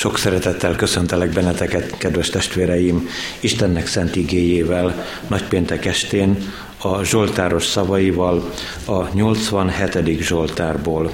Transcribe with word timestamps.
Sok 0.00 0.18
szeretettel 0.18 0.76
köszöntelek 0.76 1.32
benneteket, 1.32 1.96
kedves 1.98 2.28
testvéreim, 2.28 3.08
Istennek 3.40 3.86
szent 3.86 4.16
igéjével, 4.16 5.04
nagypéntek 5.28 5.84
estén, 5.84 6.52
a 6.78 7.04
Zsoltáros 7.04 7.66
szavaival, 7.66 8.50
a 8.84 9.14
87. 9.14 10.20
Zsoltárból. 10.20 11.12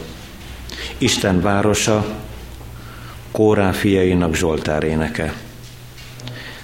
Isten 0.99 1.41
városa, 1.41 2.07
Kórá 3.30 3.72
fiainak 3.72 4.35
Zsoltár 4.35 4.82
éneke. 4.82 5.34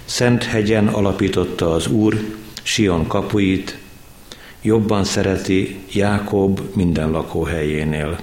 Szent 0.04 0.44
hegyen 0.44 0.88
alapította 0.88 1.72
az 1.72 1.86
Úr 1.86 2.18
Sion 2.62 3.06
kapuit, 3.06 3.78
jobban 4.60 5.04
szereti 5.04 5.78
Jákob 5.92 6.60
minden 6.74 7.10
lakóhelyénél. 7.10 8.18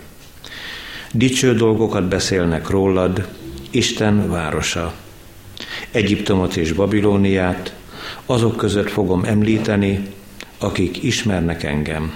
Dicső 1.11 1.53
dolgokat 1.53 2.07
beszélnek 2.07 2.69
rólad, 2.69 3.27
Isten 3.69 4.29
városa. 4.29 4.93
Egyiptomot 5.91 6.55
és 6.55 6.71
Babilóniát 6.71 7.75
azok 8.25 8.55
között 8.55 8.89
fogom 8.89 9.23
említeni, 9.23 10.07
akik 10.57 11.03
ismernek 11.03 11.63
engem. 11.63 12.15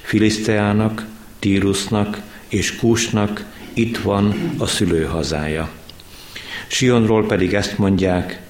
Filiszteának, 0.00 1.06
Tírusnak 1.38 2.20
és 2.48 2.76
Kúsnak 2.76 3.44
itt 3.74 3.98
van 3.98 4.54
a 4.58 4.66
szülőhazája. 4.66 5.70
Sionról 6.66 7.26
pedig 7.26 7.54
ezt 7.54 7.78
mondják, 7.78 8.40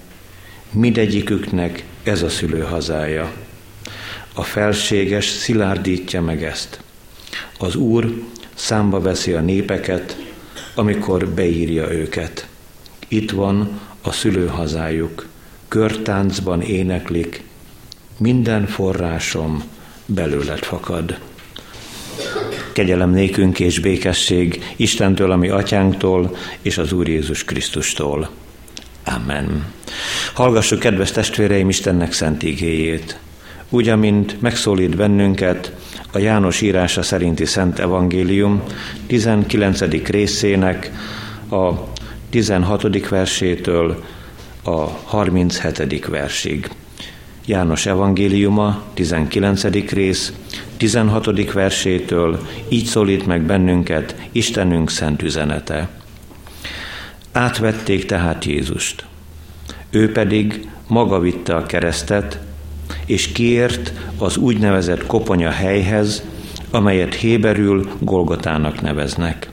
mindegyiküknek 0.70 1.84
ez 2.02 2.22
a 2.22 2.28
szülőhazája. 2.28 3.32
A 4.34 4.42
felséges 4.42 5.26
szilárdítja 5.26 6.22
meg 6.22 6.44
ezt. 6.44 6.80
Az 7.58 7.74
Úr 7.74 8.22
számba 8.54 9.00
veszi 9.00 9.32
a 9.32 9.40
népeket, 9.40 10.25
amikor 10.78 11.28
beírja 11.28 11.92
őket. 11.92 12.48
Itt 13.08 13.30
van 13.30 13.80
a 14.02 14.12
szülőhazájuk, 14.12 15.26
körtáncban 15.68 16.62
éneklik, 16.62 17.42
minden 18.18 18.66
forrásom 18.66 19.64
belőled 20.06 20.58
fakad. 20.58 21.18
Kegyelem 22.72 23.10
nékünk 23.10 23.60
és 23.60 23.78
békesség 23.78 24.64
Istentől, 24.76 25.30
ami 25.30 25.48
atyánktól, 25.48 26.36
és 26.62 26.78
az 26.78 26.92
Úr 26.92 27.08
Jézus 27.08 27.44
Krisztustól. 27.44 28.30
Amen. 29.04 29.72
Hallgassuk, 30.34 30.78
kedves 30.78 31.10
testvéreim, 31.10 31.68
Istennek 31.68 32.12
szent 32.12 32.42
igéjét. 32.42 33.18
Úgy, 33.70 33.88
amint 33.88 34.40
megszólít 34.40 34.96
bennünket 34.96 35.72
a 36.12 36.18
János 36.18 36.60
írása 36.60 37.02
szerinti 37.02 37.44
Szent 37.44 37.78
Evangélium 37.78 38.62
19. 39.06 39.80
részének 40.06 40.92
a 41.50 41.70
16. 42.30 43.08
versétől 43.08 44.04
a 44.62 44.80
37. 44.86 46.06
versig. 46.06 46.70
János 47.46 47.86
evangéliuma, 47.86 48.82
19. 48.94 49.62
rész, 49.90 50.32
16. 50.76 51.52
versétől 51.52 52.46
így 52.68 52.84
szólít 52.84 53.26
meg 53.26 53.42
bennünket 53.42 54.16
Istenünk 54.32 54.90
szent 54.90 55.22
üzenete. 55.22 55.88
Átvették 57.32 58.04
tehát 58.06 58.44
Jézust. 58.44 59.04
Ő 59.90 60.12
pedig 60.12 60.68
maga 60.86 61.18
vitte 61.18 61.54
a 61.54 61.66
keresztet, 61.66 62.45
és 63.06 63.32
kiért 63.32 63.92
az 64.18 64.36
úgynevezett 64.36 65.06
koponya 65.06 65.50
helyhez, 65.50 66.22
amelyet 66.70 67.14
Héberül 67.14 67.88
Golgotának 67.98 68.80
neveznek. 68.80 69.48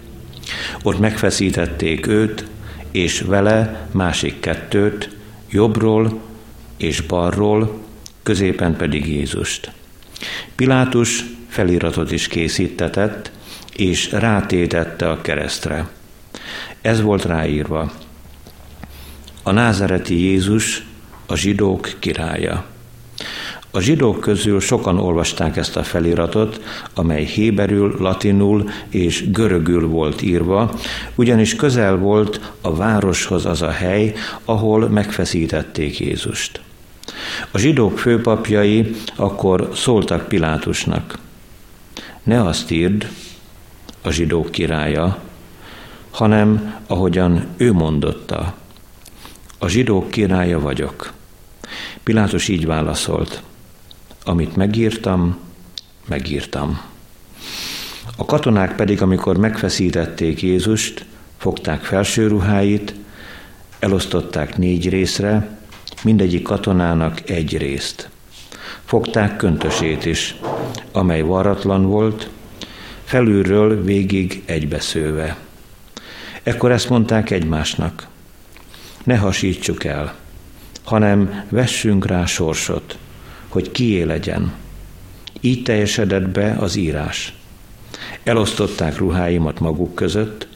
Ott 0.84 1.00
megfeszítették 1.00 2.08
őt, 2.08 2.46
és 2.92 3.22
vele 3.22 3.88
másik 3.92 4.40
kettőt, 4.40 5.10
jobbról 5.50 6.22
és 6.78 7.02
balról, 7.02 7.82
középen 8.24 8.76
pedig 8.76 9.08
Jézust. 9.08 9.72
Pilátus 10.56 11.24
feliratot 11.48 12.12
is 12.12 12.28
készítetett, 12.28 13.32
és 13.76 14.12
rátétette 14.12 15.10
a 15.10 15.22
keresztre. 15.22 15.90
Ez 16.82 17.02
volt 17.02 17.26
ráírva. 17.26 17.92
A 19.44 19.52
názereti 19.52 20.20
Jézus 20.20 20.86
a 21.26 21.36
zsidók 21.36 21.92
királya. 22.00 22.73
A 23.76 23.80
zsidók 23.80 24.20
közül 24.20 24.60
sokan 24.60 25.00
olvasták 25.00 25.58
ezt 25.58 25.76
a 25.76 25.84
feliratot, 25.84 26.62
amely 26.94 27.24
héberül, 27.24 27.96
latinul 28.00 28.70
és 28.90 29.32
görögül 29.32 29.88
volt 29.88 30.22
írva, 30.22 30.74
ugyanis 31.16 31.56
közel 31.56 31.98
volt 31.98 32.54
a 32.62 32.76
városhoz 32.76 33.46
az 33.46 33.62
a 33.62 33.70
hely, 33.70 34.14
ahol 34.46 34.90
megfeszítették 34.90 36.00
Jézust. 36.00 36.62
A 37.52 37.58
zsidók 37.58 38.00
főpapjai 38.00 38.96
akkor 39.16 39.70
szóltak 39.74 40.28
Pilátusnak, 40.28 41.18
ne 42.24 42.44
azt 42.44 42.72
írd, 42.72 43.08
a 44.02 44.12
zsidók 44.12 44.52
királya, 44.52 45.18
hanem 46.12 46.76
ahogyan 46.88 47.46
ő 47.58 47.72
mondotta, 47.72 48.54
a 49.58 49.68
zsidók 49.68 50.10
királya 50.10 50.60
vagyok. 50.60 51.14
Pilátus 52.04 52.48
így 52.48 52.66
válaszolt, 52.66 53.44
amit 54.24 54.56
megírtam, 54.56 55.38
megírtam. 56.06 56.82
A 58.18 58.26
katonák 58.26 58.76
pedig, 58.76 59.02
amikor 59.02 59.38
megfeszítették 59.38 60.42
Jézust, 60.42 61.06
fogták 61.38 61.84
felső 61.84 62.28
ruháit, 62.28 62.94
elosztották 63.80 64.58
négy 64.58 64.90
részre, 64.90 65.58
mindegyik 66.04 66.44
katonának 66.44 67.30
egy 67.30 67.58
részt. 67.58 68.10
Fogták 68.86 69.36
köntösét 69.36 70.06
is, 70.06 70.36
amely 70.92 71.22
varratlan 71.22 71.86
volt, 71.86 72.30
felülről 73.04 73.84
végig 73.84 74.44
egybeszőve. 74.46 75.38
Ekkor 76.44 76.72
ezt 76.72 76.90
mondták 76.90 77.30
egymásnak, 77.30 78.08
ne 79.04 79.18
hasítsuk 79.18 79.84
el, 79.84 80.16
hanem 80.84 81.46
vessünk 81.50 82.06
rá 82.06 82.26
sorsot, 82.26 82.98
hogy 83.54 83.72
kié 83.72 84.02
legyen. 84.02 84.54
Így 85.42 85.64
teljesedett 85.64 86.30
be 86.30 86.56
az 86.60 86.76
írás. 86.76 87.34
Elosztották 88.24 88.98
ruháimat 88.98 89.60
maguk 89.60 89.96
között, 89.96 90.48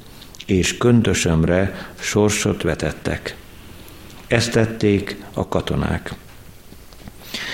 és 0.46 0.78
köntösömre 0.78 1.92
sorsot 2.00 2.62
vetettek. 2.62 3.36
Ezt 4.28 4.52
tették 4.52 5.24
a 5.34 5.48
katonák. 5.48 6.14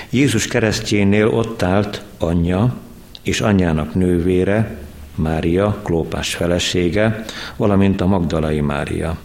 Jézus 0.10 0.48
keresztjénél 0.48 1.28
ott 1.28 1.64
állt 1.64 2.04
anyja 2.18 2.76
és 3.24 3.42
anyjának 3.42 3.94
nővére, 3.94 4.78
Mária, 5.16 5.80
Klópás 5.84 6.36
felesége, 6.36 7.26
valamint 7.56 8.02
a 8.02 8.06
Magdalai 8.06 8.62
Mária. 8.62 9.18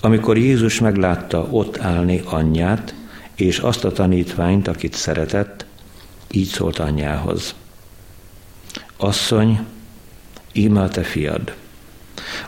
Amikor 0.00 0.38
Jézus 0.38 0.80
meglátta 0.80 1.48
ott 1.50 1.78
állni 1.78 2.22
anyját, 2.24 2.94
és 3.36 3.58
azt 3.58 3.84
a 3.84 3.92
tanítványt, 3.92 4.68
akit 4.68 4.94
szeretett, 4.94 5.66
így 6.30 6.48
szólt 6.48 6.78
anyjához. 6.78 7.54
Asszony, 8.96 9.60
íme 10.52 10.82
a 10.82 10.88
te 10.88 11.02
fiad. 11.02 11.54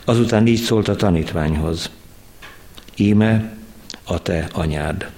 Azután 0.05 0.47
így 0.47 0.61
szólt 0.61 0.89
a 0.89 0.97
tanítványhoz. 0.97 1.91
Íme 2.97 3.57
a 4.05 4.23
te 4.23 4.49
anyád. 4.53 5.11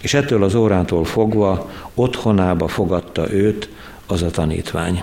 És 0.00 0.14
ettől 0.14 0.44
az 0.44 0.54
órától 0.54 1.04
fogva 1.04 1.70
otthonába 1.94 2.68
fogadta 2.68 3.32
őt 3.32 3.68
az 4.06 4.22
a 4.22 4.30
tanítvány. 4.30 5.02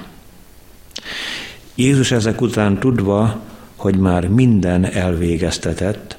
Jézus 1.75 2.11
ezek 2.11 2.41
után 2.41 2.79
tudva, 2.79 3.41
hogy 3.75 3.97
már 3.97 4.27
minden 4.27 4.85
elvégeztetett, 4.85 6.17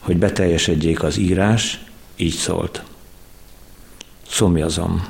hogy 0.00 0.16
beteljesedjék 0.16 1.02
az 1.02 1.16
írás, 1.16 1.80
így 2.22 2.34
szólt. 2.34 2.82
Szomjazom. 4.28 5.08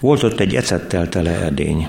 Volt 0.00 0.22
ott 0.22 0.40
egy 0.40 0.56
ecettel 0.56 1.08
tele 1.08 1.30
edény. 1.30 1.88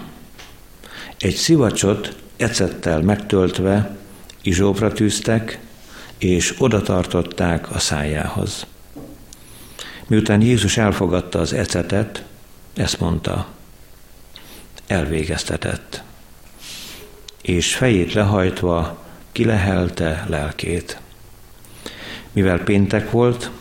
Egy 1.18 1.36
szivacsot 1.36 2.16
ecettel 2.38 3.02
megtöltve 3.02 3.98
izsópra 4.42 4.92
tűztek, 4.92 5.60
és 6.18 6.56
oda 6.58 6.82
tartották 6.82 7.72
a 7.72 7.80
szájához. 7.80 8.66
Miután 10.08 10.42
Jézus 10.42 10.78
elfogadta 10.78 11.40
az 11.40 11.54
ecetet, 11.54 12.24
ezt 12.74 13.00
mondta, 13.00 13.48
elvégeztetett, 14.88 16.04
és 17.42 17.76
fejét 17.76 18.14
lehajtva 18.14 19.04
kilehelte 19.32 20.26
lelkét. 20.30 21.03
Mivel 22.34 22.60
péntek 22.60 23.12
volt, 23.12 23.52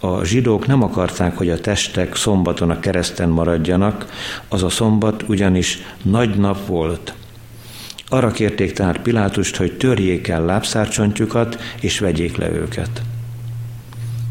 a 0.00 0.24
zsidók 0.24 0.66
nem 0.66 0.82
akarták, 0.82 1.36
hogy 1.36 1.50
a 1.50 1.60
testek 1.60 2.16
szombaton 2.16 2.70
a 2.70 2.80
kereszten 2.80 3.28
maradjanak, 3.28 4.06
az 4.48 4.62
a 4.62 4.68
szombat 4.68 5.24
ugyanis 5.28 5.78
nagy 6.02 6.38
nap 6.38 6.66
volt. 6.66 7.14
Arra 8.08 8.30
kérték 8.30 8.72
tehát 8.72 8.98
Pilátust, 8.98 9.56
hogy 9.56 9.76
törjék 9.76 10.28
el 10.28 10.44
lábszárcsontjukat, 10.44 11.58
és 11.80 11.98
vegyék 11.98 12.36
le 12.36 12.50
őket. 12.50 13.02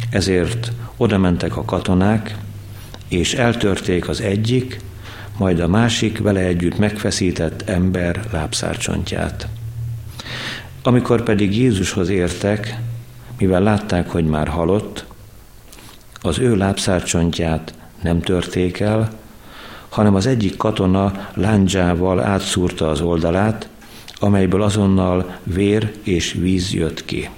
Ezért 0.09 0.71
oda 0.97 1.17
mentek 1.17 1.57
a 1.57 1.65
katonák, 1.65 2.35
és 3.07 3.33
eltörték 3.33 4.09
az 4.09 4.21
egyik, 4.21 4.79
majd 5.37 5.59
a 5.59 5.67
másik 5.67 6.17
vele 6.17 6.39
együtt 6.39 6.77
megfeszített 6.77 7.69
ember 7.69 8.21
lábszárcsontját. 8.31 9.47
Amikor 10.83 11.23
pedig 11.23 11.57
Jézushoz 11.57 12.09
értek, 12.09 12.79
mivel 13.37 13.61
látták, 13.61 14.09
hogy 14.09 14.25
már 14.25 14.47
halott, 14.47 15.05
az 16.21 16.39
ő 16.39 16.55
lábszárcsontját 16.55 17.73
nem 18.01 18.21
törték 18.21 18.79
el, 18.79 19.09
hanem 19.89 20.15
az 20.15 20.25
egyik 20.25 20.57
katona 20.57 21.29
lándzsával 21.33 22.19
átszúrta 22.19 22.89
az 22.89 23.01
oldalát, 23.01 23.69
amelyből 24.19 24.61
azonnal 24.61 25.37
vér 25.43 25.93
és 26.03 26.33
víz 26.33 26.73
jött 26.73 27.05
ki. 27.05 27.29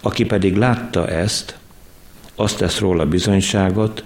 Aki 0.00 0.24
pedig 0.24 0.56
látta 0.56 1.08
ezt, 1.08 1.58
azt 2.34 2.58
tesz 2.58 2.78
róla 2.78 3.06
bizonyságot, 3.06 4.04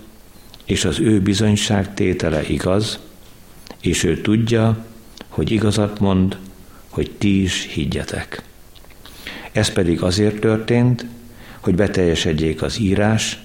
és 0.65 0.85
az 0.85 0.99
ő 0.99 1.21
bizonyság 1.21 1.95
tétele 1.95 2.43
igaz, 2.49 2.99
és 3.81 4.03
ő 4.03 4.21
tudja, 4.21 4.85
hogy 5.29 5.51
igazat 5.51 6.01
mond, 6.01 6.37
hogy 6.89 7.11
ti 7.19 7.43
is 7.43 7.69
higgyetek. 7.73 8.43
Ez 9.53 9.73
pedig 9.73 10.03
azért 10.03 10.41
történt, 10.41 11.07
hogy 11.61 11.75
beteljesedjék 11.75 12.63
az 12.63 12.79
írás, 12.79 13.39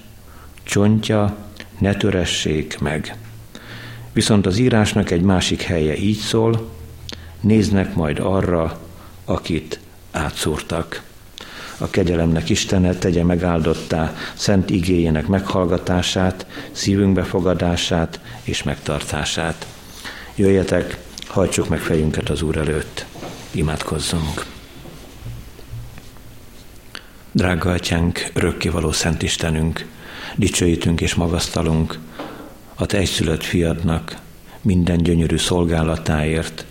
csontja 0.62 1.36
ne 1.78 1.94
töressék 1.94 2.78
meg. 2.78 3.16
Viszont 4.12 4.46
az 4.46 4.58
írásnak 4.58 5.10
egy 5.10 5.22
másik 5.22 5.62
helye 5.62 5.96
így 5.96 6.18
szól, 6.18 6.70
néznek 7.40 7.94
majd 7.94 8.18
arra, 8.18 8.80
akit 9.24 9.80
átszúrtak. 10.10 11.02
A 11.78 11.90
kegyelemnek 11.90 12.48
Istene 12.48 12.94
tegye 12.94 13.24
megáldottá 13.24 14.14
szent 14.34 14.70
igéjének 14.70 15.26
meghallgatását, 15.26 16.46
szívünk 16.72 17.14
befogadását 17.14 18.20
és 18.42 18.62
megtartását. 18.62 19.66
Jöjjetek, 20.34 20.98
hajtsuk 21.26 21.68
meg 21.68 21.78
fejünket 21.78 22.28
az 22.28 22.42
Úr 22.42 22.56
előtt, 22.56 23.06
imádkozzunk. 23.50 24.55
Drága 27.36 27.70
Atyánk, 27.70 28.30
örökkévaló 28.34 28.92
Szent 28.92 29.22
Istenünk, 29.22 29.86
dicsőítünk 30.36 31.00
és 31.00 31.14
magasztalunk 31.14 31.98
a 32.74 32.86
Te 32.86 32.98
egyszülött 32.98 33.42
fiadnak 33.44 34.16
minden 34.62 35.02
gyönyörű 35.02 35.36
szolgálatáért, 35.36 36.64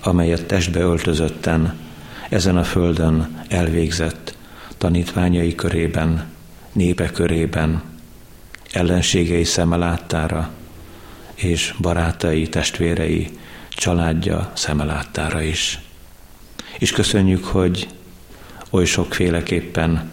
amelyet 0.00 0.46
testbe 0.46 0.80
öltözötten 0.80 1.78
ezen 2.28 2.56
a 2.56 2.64
földön 2.64 3.44
elvégzett 3.48 4.36
tanítványai 4.78 5.54
körében, 5.54 6.26
népe 6.72 7.10
körében, 7.10 7.82
ellenségei 8.72 9.44
szeme 9.44 9.76
láttára, 9.76 10.50
és 11.34 11.74
barátai, 11.80 12.48
testvérei, 12.48 13.30
családja 13.68 14.50
szeme 14.52 14.84
láttára 14.84 15.42
is. 15.42 15.80
És 16.78 16.90
köszönjük, 16.90 17.44
hogy 17.44 17.88
oly 18.74 18.84
sokféleképpen 18.84 20.10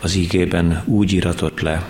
az 0.00 0.14
ígében 0.14 0.82
úgy 0.84 1.12
iratott 1.12 1.60
le 1.60 1.88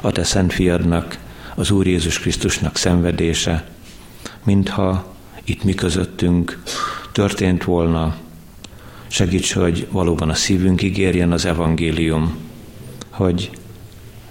a 0.00 0.12
te 0.12 0.24
szent 0.24 0.52
fiadnak, 0.52 1.18
az 1.54 1.70
Úr 1.70 1.86
Jézus 1.86 2.18
Krisztusnak 2.18 2.76
szenvedése, 2.76 3.68
mintha 4.44 5.14
itt 5.44 5.64
mi 5.64 5.74
közöttünk 5.74 6.62
történt 7.12 7.64
volna. 7.64 8.16
Segíts, 9.06 9.52
hogy 9.52 9.86
valóban 9.90 10.28
a 10.28 10.34
szívünk 10.34 10.82
ígérjen 10.82 11.32
az 11.32 11.44
evangélium, 11.44 12.36
hogy 13.10 13.50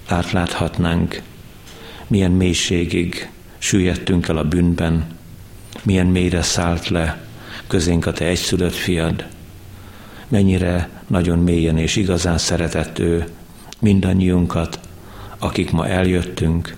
átláthatnánk, 0.07 1.21
milyen 2.07 2.31
mélységig 2.31 3.29
süllyedtünk 3.57 4.27
el 4.27 4.37
a 4.37 4.43
bűnben, 4.43 5.05
milyen 5.83 6.07
mélyre 6.07 6.41
szállt 6.41 6.87
le 6.87 7.27
közénk 7.67 8.05
a 8.05 8.11
te 8.11 8.25
egyszülött 8.25 8.75
fiad, 8.75 9.25
mennyire 10.27 10.89
nagyon 11.07 11.39
mélyen 11.39 11.77
és 11.77 11.95
igazán 11.95 12.37
szeretett 12.37 12.99
ő 12.99 13.27
mindannyiunkat, 13.79 14.79
akik 15.39 15.71
ma 15.71 15.87
eljöttünk, 15.87 16.75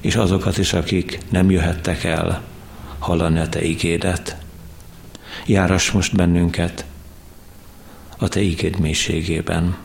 és 0.00 0.16
azokat 0.16 0.58
is, 0.58 0.72
akik 0.72 1.18
nem 1.30 1.50
jöhettek 1.50 2.04
el 2.04 2.42
hallani 2.98 3.38
a 3.38 3.48
Te 3.48 3.64
igédet. 3.64 4.36
Járass 5.46 5.90
most 5.90 6.16
bennünket 6.16 6.84
a 8.18 8.28
Te 8.28 8.40
igéd 8.40 8.78
mélységében. 8.78 9.76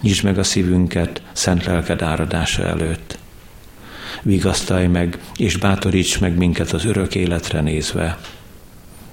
Nyisd 0.00 0.24
meg 0.24 0.38
a 0.38 0.42
szívünket 0.42 1.22
szent 1.32 1.64
lelked 1.64 2.02
áradása 2.02 2.62
előtt. 2.62 3.18
Vigasztalj 4.22 4.86
meg, 4.86 5.18
és 5.36 5.56
bátoríts 5.56 6.20
meg 6.20 6.36
minket 6.36 6.72
az 6.72 6.84
örök 6.84 7.14
életre 7.14 7.60
nézve. 7.60 8.18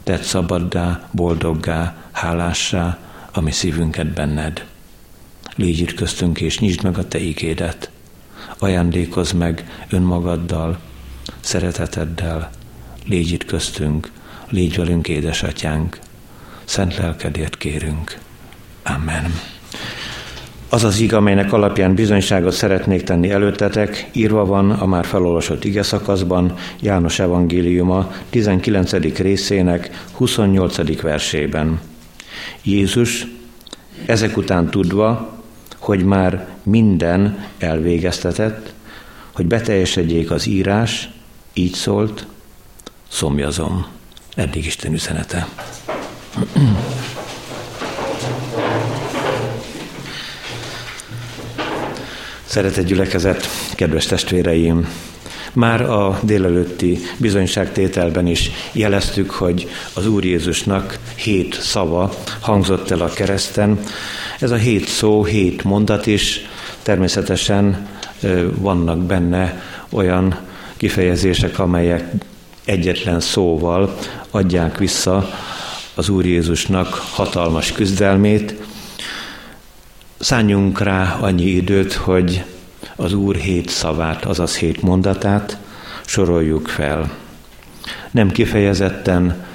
Tedd 0.04 0.22
szabaddá, 0.22 1.10
boldoggá, 1.12 2.03
hálássá, 2.14 2.98
ami 3.34 3.52
szívünket 3.52 4.08
benned. 4.08 4.66
Légy 5.56 5.80
itt 5.80 5.94
köztünk, 5.94 6.42
és 6.42 6.60
nyisd 6.60 6.84
meg 6.84 6.98
a 6.98 7.08
Te 7.08 7.20
igédet. 7.20 7.90
Ajándékozz 8.60 9.32
meg 9.32 9.86
önmagaddal, 9.90 10.80
szereteteddel. 11.40 12.50
Légy 13.06 13.32
itt 13.32 13.46
köztünk, 13.46 14.12
légy 14.50 14.76
velünk, 14.76 15.08
édesatyánk. 15.08 16.00
Szent 16.64 16.98
lelkedért 16.98 17.58
kérünk. 17.58 18.18
Amen. 18.84 19.34
Az 20.70 20.84
az 20.84 21.00
ig, 21.00 21.14
amelynek 21.14 21.54
alapján 21.54 21.96
bizonyságot 21.96 22.54
szeretnék 22.54 23.04
tenni 23.04 23.32
előttetek, 23.32 24.10
írva 24.12 24.46
van 24.46 24.72
a 24.72 24.86
már 24.86 25.06
felolvasott 25.06 25.64
ige 25.64 25.84
szakaszban, 25.84 26.54
János 26.80 27.20
evangéliuma 27.20 28.12
19. 28.30 28.92
részének 29.18 30.06
28. 30.12 31.02
versében. 31.02 31.80
Jézus 32.62 33.28
ezek 34.06 34.38
után 34.38 34.70
tudva, 34.70 35.42
hogy 35.78 36.04
már 36.04 36.48
minden 36.64 37.46
elvégeztetett, 37.58 38.74
hogy 39.32 39.46
beteljesedjék 39.46 40.32
az 40.32 40.48
írás, 40.48 41.10
így 41.54 41.74
szólt, 41.74 42.26
szomjazom. 43.08 43.86
Eddig 44.36 44.66
Isten 44.66 44.94
üzenete. 44.94 45.48
Szeretett 52.46 52.86
gyülekezet, 52.86 53.48
kedves 53.76 54.06
testvéreim! 54.06 54.88
Már 55.54 55.82
a 55.82 56.20
délelőtti 56.24 57.00
bizonyságtételben 57.18 58.28
is 58.28 58.52
jeleztük, 58.72 59.32
hogy 59.32 59.70
az 59.94 60.08
Úr 60.08 60.26
Jézusnak 60.26 61.00
hét 61.16 61.62
szava 61.62 62.14
hangzott 62.40 62.92
el 62.92 63.02
a 63.02 63.10
kereszten. 63.10 63.80
Ez 64.40 64.52
a 64.52 64.56
hét 64.56 64.88
szó, 64.88 65.24
hét 65.24 65.64
mondat 65.64 66.06
is, 66.06 66.40
természetesen 66.82 67.88
vannak 68.56 68.98
benne 69.00 69.62
olyan 69.90 70.40
kifejezések, 70.78 71.60
amelyek 71.60 72.12
egyetlen 72.66 73.20
szóval 73.20 73.98
adják 74.32 74.78
vissza 74.78 75.30
az 75.96 76.10
Úr 76.10 76.26
Jézusnak 76.26 76.88
hatalmas 76.88 77.72
küzdelmét. 77.72 78.56
Szálljunk 80.20 80.80
rá 80.80 81.18
annyi 81.22 81.46
időt, 81.46 81.94
hogy 81.94 82.44
az 83.04 83.14
Úr 83.14 83.36
hét 83.36 83.70
szavát, 83.70 84.26
azaz 84.26 84.56
hét 84.56 84.82
mondatát 84.82 85.58
soroljuk 86.06 86.68
fel. 86.68 87.12
Nem 88.12 88.32
kifejezetten 88.32 89.46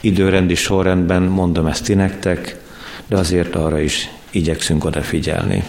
időrendi 0.00 0.54
sorrendben 0.54 1.22
mondom 1.22 1.66
ezt 1.66 1.84
ti 1.84 1.94
nektek, 1.94 2.60
de 3.06 3.16
azért 3.16 3.54
arra 3.54 3.78
is 3.78 4.10
igyekszünk 4.30 4.84
odafigyelni. 4.84 5.64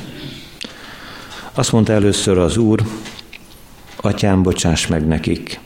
Azt 1.54 1.72
mondta 1.72 1.94
először 1.94 2.38
az 2.38 2.58
Úr, 2.58 2.84
Atyám, 3.96 4.44
bocsáss 4.44 4.88
meg 4.88 5.08
nekik, 5.08 5.60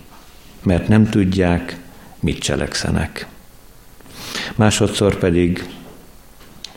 mert 0.64 0.88
nem 0.88 1.10
tudják, 1.10 1.78
mit 2.20 2.40
cselekszenek. 2.40 3.28
Másodszor 4.56 5.18
pedig, 5.18 5.70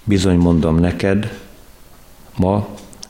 bizony 0.04 0.36
mondom 0.36 0.78
neked, 0.78 1.38
ma 2.36 2.68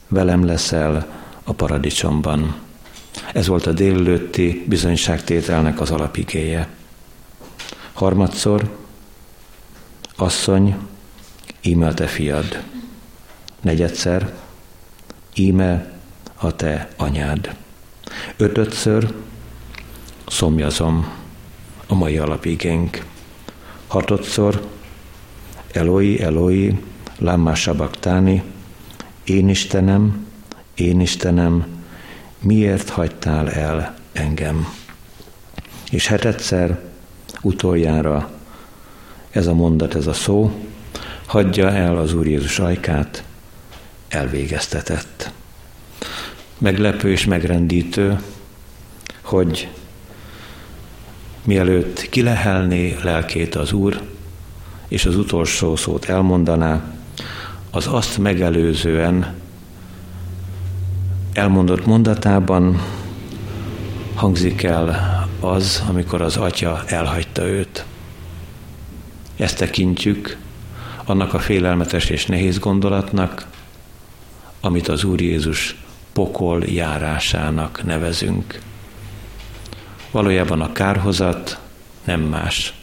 velem 0.09 0.45
leszel 0.45 1.16
a 1.47 1.53
paradicsomban. 1.53 2.55
Ez 3.33 3.47
volt 3.47 3.67
a 3.67 3.73
délelőtti 3.73 4.65
bizonyságtételnek 4.69 5.81
az 5.81 5.91
alapigéje. 5.91 6.69
Harmadszor, 7.93 8.77
asszony, 10.17 10.77
íme 11.61 11.87
a 11.87 11.95
te 11.95 12.07
fiad. 12.07 12.63
Negyedszer, 13.61 14.35
íme 15.35 15.93
a 16.35 16.57
te 16.57 16.89
anyád. 16.97 17.55
Ötödször, 18.37 19.15
szomjazom. 20.27 21.15
a 21.87 21.95
mai 21.95 22.19
alapigénk. 22.19 23.05
Hatodszor, 23.87 24.69
Eloi, 25.73 26.23
Eloi, 26.23 26.83
lama 27.19 27.55
sabachthani, 27.55 28.43
én 29.25 29.49
Istenem, 29.49 30.26
én 30.77 31.01
Istenem, 31.01 31.67
miért 32.39 32.89
hagytál 32.89 33.51
el 33.51 33.95
engem? 34.13 34.69
És 35.91 36.07
hetedszer, 36.07 36.81
utoljára 37.43 38.31
ez 39.31 39.47
a 39.47 39.55
mondat, 39.55 39.95
ez 39.95 40.07
a 40.07 40.13
szó, 40.13 40.53
hagyja 41.27 41.71
el 41.71 41.97
az 41.97 42.15
Úr 42.15 42.27
Jézus 42.27 42.59
ajkát, 42.59 43.25
elvégeztetett. 44.09 45.31
Meglepő 46.59 47.11
és 47.11 47.25
megrendítő, 47.25 48.21
hogy 49.23 49.69
mielőtt 51.45 52.09
kilehelné 52.09 52.97
lelkét 53.03 53.55
az 53.55 53.73
Úr, 53.73 54.01
és 54.89 55.05
az 55.05 55.17
utolsó 55.17 55.77
szót 55.77 56.05
elmondaná, 56.05 56.95
az 57.71 57.87
azt 57.87 58.19
megelőzően 58.19 59.35
elmondott 61.37 61.87
mondatában 61.87 62.81
hangzik 64.15 64.63
el 64.63 65.19
az, 65.41 65.85
amikor 65.89 66.21
az 66.21 66.37
atya 66.37 66.83
elhagyta 66.87 67.43
őt. 67.43 67.85
Ezt 69.37 69.59
tekintjük 69.59 70.37
annak 71.05 71.35
a 71.35 71.39
félelmetes 71.39 72.09
és 72.11 72.27
nehéz 72.27 72.59
gondolatnak, 72.59 73.47
amit 74.61 74.89
az 74.89 75.05
Úr 75.05 75.21
Jézus 75.21 75.77
pokol 76.13 76.65
járásának 76.65 77.85
nevezünk. 77.85 78.61
Valójában 80.11 80.61
a 80.61 80.73
kárhozat 80.73 81.59
nem 82.05 82.21
más, 82.21 82.75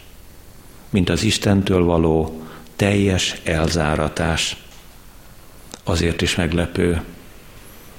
mint 0.90 1.10
az 1.10 1.24
Istentől 1.24 1.84
való 1.84 2.42
teljes 2.76 3.42
elzáratás. 3.44 4.58
Azért 5.84 6.22
is 6.22 6.36
meglepő, 6.36 7.02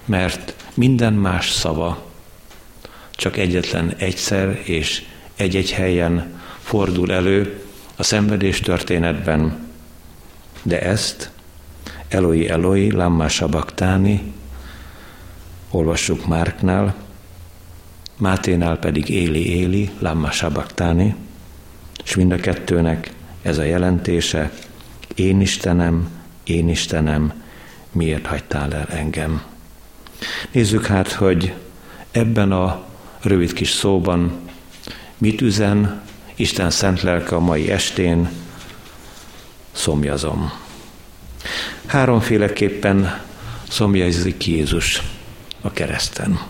mert 0.04 0.54
minden 0.74 1.12
más 1.12 1.50
szava 1.50 2.02
csak 3.10 3.36
egyetlen 3.36 3.94
egyszer 3.96 4.60
és 4.62 5.04
egy-egy 5.34 5.72
helyen 5.72 6.40
fordul 6.58 7.12
elő 7.12 7.64
a 7.96 8.02
szenvedés 8.02 8.60
történetben, 8.60 9.68
de 10.62 10.82
ezt 10.82 11.30
Eloi 12.08 12.48
Eloi 12.48 12.90
Lamma 12.90 13.28
Sabaktáni 13.28 14.32
olvassuk 15.70 16.26
Márknál, 16.26 16.94
Máténál 18.16 18.78
pedig 18.78 19.08
Éli 19.08 19.56
Éli 19.56 19.90
Lamma 19.98 20.30
Sabaktáni, 20.30 21.14
és 22.04 22.14
mind 22.14 22.32
a 22.32 22.36
kettőnek 22.36 23.12
ez 23.42 23.58
a 23.58 23.62
jelentése, 23.62 24.52
én 25.14 25.40
Istenem, 25.40 26.08
én 26.44 26.68
Istenem, 26.68 27.42
miért 27.92 28.26
hagytál 28.26 28.74
el 28.74 28.86
engem? 28.90 29.53
Nézzük 30.50 30.86
hát, 30.86 31.12
hogy 31.12 31.54
ebben 32.10 32.52
a 32.52 32.82
rövid 33.22 33.52
kis 33.52 33.70
szóban 33.70 34.32
mit 35.18 35.40
üzen 35.40 36.02
Isten 36.34 36.70
szent 36.70 37.02
lelke 37.02 37.34
a 37.34 37.40
mai 37.40 37.70
estén, 37.70 38.28
szomjazom. 39.72 40.52
Háromféleképpen 41.86 43.20
szomjazik 43.68 44.46
Jézus 44.46 45.02
a 45.60 45.72
kereszten. 45.72 46.40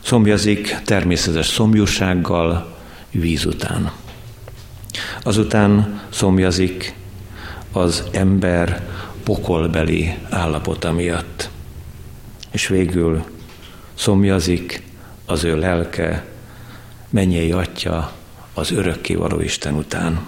Szomjazik 0.00 0.76
természetes 0.84 1.46
szomjúsággal, 1.46 2.76
víz 3.10 3.44
után. 3.44 3.92
Azután 5.22 6.00
szomjazik 6.08 6.94
az 7.72 8.02
ember 8.12 8.88
pokolbeli 9.24 10.14
állapota 10.30 10.92
miatt. 10.92 11.50
És 12.58 12.66
végül 12.66 13.24
szomjazik 13.94 14.82
az 15.26 15.44
ő 15.44 15.58
lelke, 15.58 16.26
mennyei 17.10 17.52
atya 17.52 18.12
az 18.54 18.70
örökkévaló 18.70 19.40
Isten 19.40 19.74
után. 19.74 20.26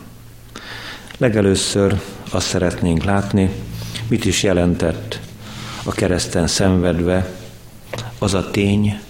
Legelőször 1.18 2.00
azt 2.30 2.46
szeretnénk 2.46 3.04
látni, 3.04 3.50
mit 4.08 4.24
is 4.24 4.42
jelentett 4.42 5.20
a 5.84 5.92
kereszten 5.92 6.46
szenvedve 6.46 7.34
az 8.18 8.34
a 8.34 8.50
tény, 8.50 9.00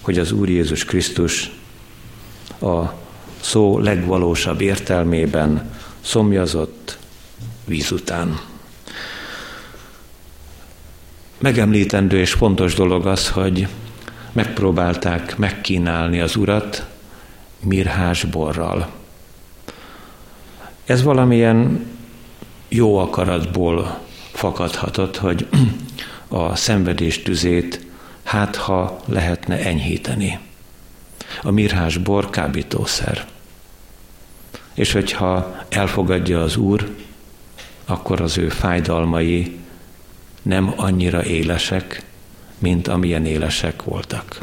hogy 0.00 0.18
az 0.18 0.32
Úr 0.32 0.48
Jézus 0.48 0.84
Krisztus 0.84 1.50
a 2.60 2.82
szó 3.40 3.78
legvalósabb 3.78 4.60
értelmében 4.60 5.70
szomjazott 6.00 6.98
víz 7.64 7.90
után. 7.92 8.40
Megemlítendő 11.38 12.18
és 12.18 12.32
fontos 12.32 12.74
dolog 12.74 13.06
az, 13.06 13.28
hogy 13.28 13.68
megpróbálták 14.32 15.36
megkínálni 15.36 16.20
az 16.20 16.36
urat 16.36 16.86
mirhás 17.60 18.24
borral. 18.24 18.88
Ez 20.84 21.02
valamilyen 21.02 21.86
jó 22.68 22.96
akaratból 22.96 24.00
fakadhatott, 24.32 25.16
hogy 25.16 25.46
a 26.28 26.56
szenvedés 26.56 27.22
tüzét 27.22 27.86
hát 28.22 28.56
ha 28.56 29.00
lehetne 29.04 29.58
enyhíteni. 29.58 30.38
A 31.42 31.50
mirhás 31.50 31.96
bor 31.96 32.30
kábítószer. 32.30 33.26
És 34.74 34.92
hogyha 34.92 35.56
elfogadja 35.68 36.42
az 36.42 36.56
Úr, 36.56 36.94
akkor 37.84 38.20
az 38.20 38.38
ő 38.38 38.48
fájdalmai 38.48 39.58
nem 40.42 40.72
annyira 40.76 41.24
élesek, 41.24 42.02
mint 42.58 42.88
amilyen 42.88 43.26
élesek 43.26 43.82
voltak. 43.82 44.38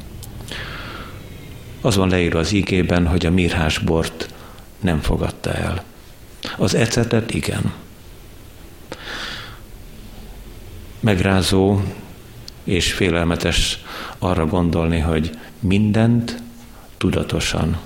Az 1.82 1.96
van 1.96 2.10
leírva 2.10 2.40
az 2.40 2.52
ígében, 2.52 3.08
hogy 3.08 3.26
a 3.26 3.32
mirhás 3.32 3.78
bort 3.78 4.34
nem 4.80 5.02
fogadta 5.02 5.54
el. 5.54 5.84
Az 6.58 6.76
ecetet 6.76 7.34
igen. 7.34 7.74
Megrázó 11.00 11.82
és 12.64 12.94
félelmetes 12.94 13.84
arra 14.20 14.46
gondolni, 14.46 15.00
hogy 15.00 15.38
mindent 15.60 16.42
tudatosan 16.98 17.78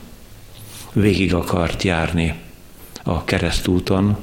végig 0.93 1.33
akart 1.33 1.83
járni 1.83 2.35
a 3.03 3.23
keresztúton, 3.23 4.17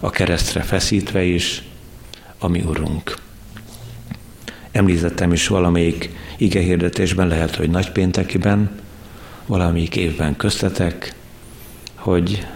a 0.00 0.10
keresztre 0.10 0.62
feszítve 0.62 1.22
is, 1.22 1.62
a 2.42 2.48
mi 2.48 2.60
Urunk. 2.62 3.16
Említettem 4.72 5.32
is 5.32 5.46
valamelyik 5.46 6.10
igehirdetésben, 6.36 7.28
lehet, 7.28 7.56
hogy 7.56 7.70
nagypéntekiben, 7.70 8.70
valamelyik 9.46 9.96
évben 9.96 10.36
köztetek, 10.36 11.14
hogy 11.94 12.46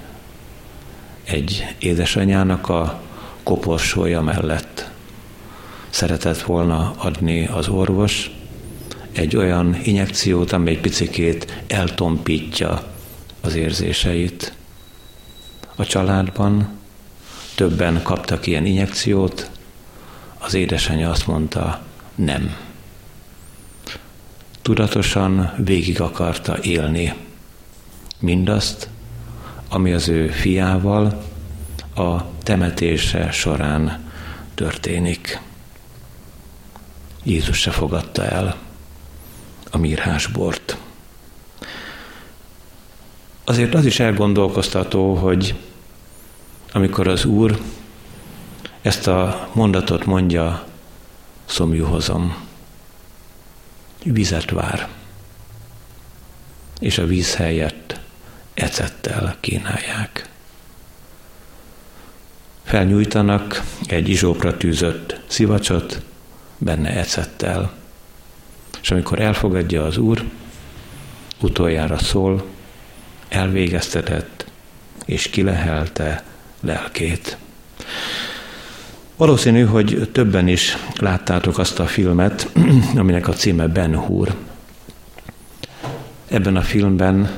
egy 1.25 1.65
édesanyának 1.79 2.69
a 2.69 3.01
koporsója 3.43 4.21
mellett 4.21 4.91
szeretett 5.91 6.41
volna 6.43 6.95
adni 6.97 7.47
az 7.47 7.69
orvos 7.69 8.31
egy 9.13 9.37
olyan 9.37 9.79
injekciót, 9.83 10.53
amely 10.53 10.73
egy 10.73 10.81
picikét 10.81 11.63
eltompítja 11.67 12.83
az 13.41 13.55
érzéseit. 13.55 14.53
A 15.77 15.85
családban 15.85 16.69
többen 17.55 18.03
kaptak 18.03 18.47
ilyen 18.47 18.67
injekciót, 18.67 19.51
az 20.45 20.55
édesanyja 20.55 21.11
azt 21.11 21.27
mondta, 21.27 21.83
nem. 22.15 22.57
Tudatosan 24.63 25.53
végig 25.57 26.01
akarta 26.01 26.59
élni 26.63 27.15
mindazt, 28.19 28.89
ami 29.69 29.93
az 29.93 30.09
ő 30.09 30.29
fiával 30.29 31.25
a 31.95 32.39
temetése 32.43 33.31
során 33.31 34.11
történik. 34.55 35.41
Jézus 37.23 37.59
se 37.59 37.71
fogadta 37.71 38.25
el 38.25 38.57
a 39.71 39.79
mirhásbort. 39.79 40.77
Azért 43.45 43.75
az 43.75 43.85
is 43.85 44.01
elgondolkoztató, 44.01 45.15
hogy 45.15 45.55
amikor 46.73 47.09
az 47.09 47.25
Úr 47.25 47.61
ezt 48.85 49.07
a 49.07 49.49
mondatot 49.53 50.05
mondja, 50.05 50.67
szomjúhozom, 51.45 52.37
vizet 54.03 54.51
vár, 54.51 54.89
és 56.81 56.99
a 56.99 57.07
víz 57.07 57.35
helyett 57.35 58.01
ecettel 58.55 59.37
kínálják. 59.41 60.29
Felnyújtanak 62.65 63.63
egy 63.87 64.09
izsópra 64.09 64.57
tűzött 64.57 65.21
szivacsot, 65.27 66.03
benne 66.59 66.91
ecettel, 66.91 67.73
és 68.81 68.91
amikor 68.91 69.21
elfogadja 69.21 69.85
az 69.85 69.97
Úr, 69.97 70.25
utoljára 71.41 71.99
szól, 71.99 72.45
elvégeztetett 73.29 74.47
és 75.05 75.31
kilehelte 75.31 76.25
lelkét. 76.61 77.37
Valószínű, 79.17 79.65
hogy 79.65 80.09
többen 80.13 80.49
is 80.49 80.77
láttátok 80.99 81.59
azt 81.59 81.79
a 81.79 81.87
filmet, 81.87 82.51
aminek 82.97 83.29
a 83.29 83.33
címe 83.33 83.67
Ben 83.67 83.97
Hur. 83.97 84.35
Ebben 86.29 86.57
a 86.57 86.61
filmben 86.61 87.31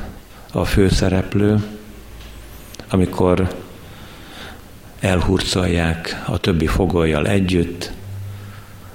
a 0.52 0.64
főszereplő, 0.64 1.64
amikor 2.88 3.54
elhurcolják 5.00 6.23
a 6.26 6.38
többi 6.38 6.66
fogolyjal 6.66 7.26
együtt, 7.26 7.92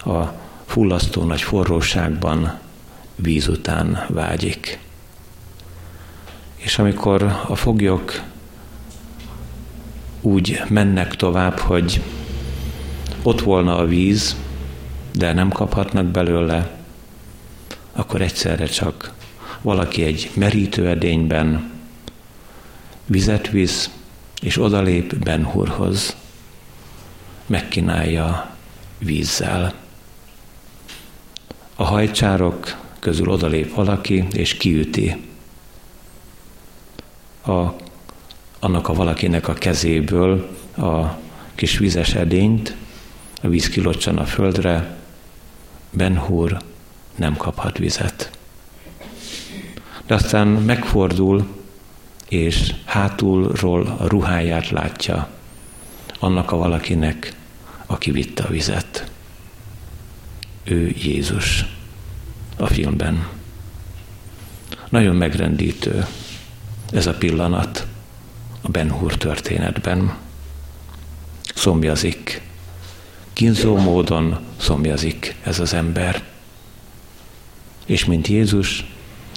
a 0.05 0.23
fullasztó 0.65 1.23
nagy 1.23 1.41
forróságban 1.41 2.59
víz 3.15 3.47
után 3.47 4.05
vágyik. 4.07 4.79
És 6.55 6.79
amikor 6.79 7.23
a 7.47 7.55
foglyok 7.55 8.21
úgy 10.21 10.61
mennek 10.67 11.15
tovább, 11.15 11.59
hogy 11.59 12.01
ott 13.23 13.41
volna 13.41 13.77
a 13.77 13.85
víz, 13.85 14.35
de 15.13 15.33
nem 15.33 15.49
kaphatnak 15.49 16.05
belőle, 16.05 16.79
akkor 17.91 18.21
egyszerre 18.21 18.65
csak 18.65 19.13
valaki 19.61 20.03
egy 20.03 20.31
merítőedényben 20.33 21.71
vizet 23.05 23.49
visz, 23.49 23.89
és 24.41 24.57
odalép 24.57 25.15
Benhurhoz, 25.15 26.15
megkínálja 27.45 28.55
vízzel. 28.97 29.73
A 31.75 31.83
hajcsárok 31.83 32.77
közül 32.99 33.29
odalép 33.29 33.73
valaki, 33.73 34.27
és 34.31 34.53
kiüti 34.53 35.25
a, 37.45 37.65
annak 38.59 38.87
a 38.87 38.93
valakinek 38.93 39.47
a 39.47 39.53
kezéből 39.53 40.49
a 40.77 41.17
kis 41.55 41.77
vizes 41.77 42.13
edényt, 42.13 42.75
a 43.41 43.47
víz 43.47 43.69
kilocsan 43.69 44.17
a 44.17 44.25
földre, 44.25 44.97
Benhur 45.89 46.61
nem 47.15 47.37
kaphat 47.37 47.77
vizet. 47.77 48.37
De 50.05 50.13
aztán 50.13 50.47
megfordul, 50.47 51.47
és 52.27 52.73
hátulról 52.85 53.95
a 53.99 54.07
ruháját 54.07 54.69
látja 54.69 55.29
annak 56.19 56.51
a 56.51 56.57
valakinek, 56.57 57.35
aki 57.85 58.11
vitte 58.11 58.43
a 58.43 58.49
vizet. 58.49 59.11
Ő 60.63 60.95
Jézus 60.97 61.65
a 62.57 62.67
filmben. 62.67 63.27
Nagyon 64.89 65.15
megrendítő 65.15 66.05
ez 66.91 67.07
a 67.07 67.13
pillanat 67.13 67.87
a 68.61 68.69
Ben 68.69 68.91
Hur 68.91 69.15
történetben. 69.17 70.17
Szomjazik, 71.55 72.41
kínzó 73.41 73.77
módon 73.77 74.39
szomjazik 74.57 75.35
ez 75.43 75.59
az 75.59 75.73
ember. 75.73 76.21
És 77.85 78.05
mint 78.05 78.27
Jézus, 78.27 78.85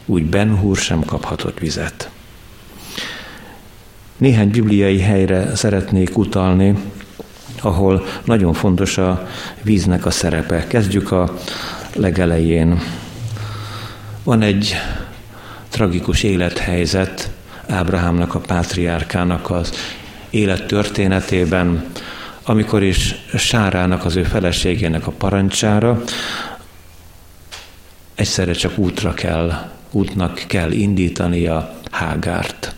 úgy 0.07 0.25
Ben 0.25 0.59
Hur 0.59 0.77
sem 0.77 1.05
kaphatott 1.05 1.59
vizet. 1.59 2.11
Néhány 4.17 4.51
bibliai 4.51 5.01
helyre 5.01 5.57
szeretnék 5.57 6.19
utalni, 6.19 6.75
ahol 7.61 8.05
nagyon 8.25 8.53
fontos 8.53 8.99
a 8.99 9.29
víznek 9.63 10.07
a 10.07 10.11
szerepe. 10.11 10.67
Kezdjük 10.67 11.11
a 11.13 11.39
legelején. 11.95 12.81
Van 14.23 14.43
egy 14.43 14.75
tragikus 15.69 16.23
élethelyzet 16.23 17.31
Ábrahámnak, 17.69 18.35
a 18.35 18.39
pátriárkának 18.39 19.51
az 19.51 19.73
élet 20.31 20.67
történetében, 20.67 21.93
amikor 22.45 22.83
is 22.83 23.15
Sárának, 23.35 24.05
az 24.05 24.17
ő 24.17 24.23
feleségének 24.23 25.07
a 25.07 25.11
parancsára 25.11 26.03
egyszerre 28.15 28.53
csak 28.53 28.79
útra 28.79 29.15
kell, 29.15 29.71
útnak 29.91 30.45
kell 30.47 30.71
indítania 30.71 31.75
Hágárt. 31.91 32.75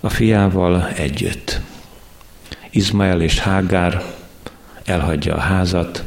A 0.00 0.08
fiával 0.08 0.88
együtt. 0.88 1.60
Izmael 2.70 3.20
és 3.20 3.38
Hágár 3.38 4.02
elhagyja 4.84 5.34
a 5.34 5.40
házat, 5.40 6.04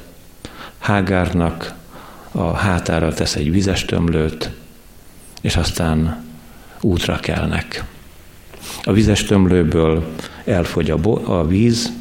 Hágárnak 0.79 1.73
a 2.31 2.53
hátára 2.53 3.13
tesz 3.13 3.35
egy 3.35 3.51
vizes 3.51 3.85
tömlőt, 3.85 4.51
és 5.41 5.55
aztán 5.55 6.25
útra 6.81 7.19
kelnek. 7.19 7.83
A 8.83 8.91
vizes 8.91 9.23
tömlőből 9.23 10.15
elfogy 10.45 10.91
a, 10.91 10.97
bo- 10.97 11.27
a 11.27 11.47
víz, 11.47 11.91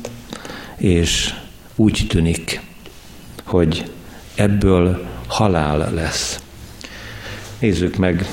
és 0.77 1.35
úgy 1.77 2.05
tűnik, 2.09 2.61
hogy 3.45 3.91
ebből 4.35 5.07
halál 5.27 5.93
lesz. 5.95 6.41
Nézzük 7.59 7.97
meg 7.97 8.27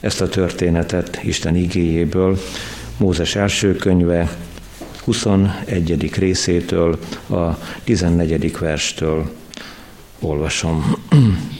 ezt 0.00 0.20
a 0.20 0.28
történetet 0.28 1.20
Isten 1.22 1.56
igéjéből, 1.56 2.38
Mózes 2.96 3.34
első 3.34 3.76
könyve 3.76 4.36
21. 5.04 6.14
részétől 6.14 6.98
a 7.28 7.58
14. 7.84 8.58
verstől 8.58 9.30
olvasom. 10.18 10.96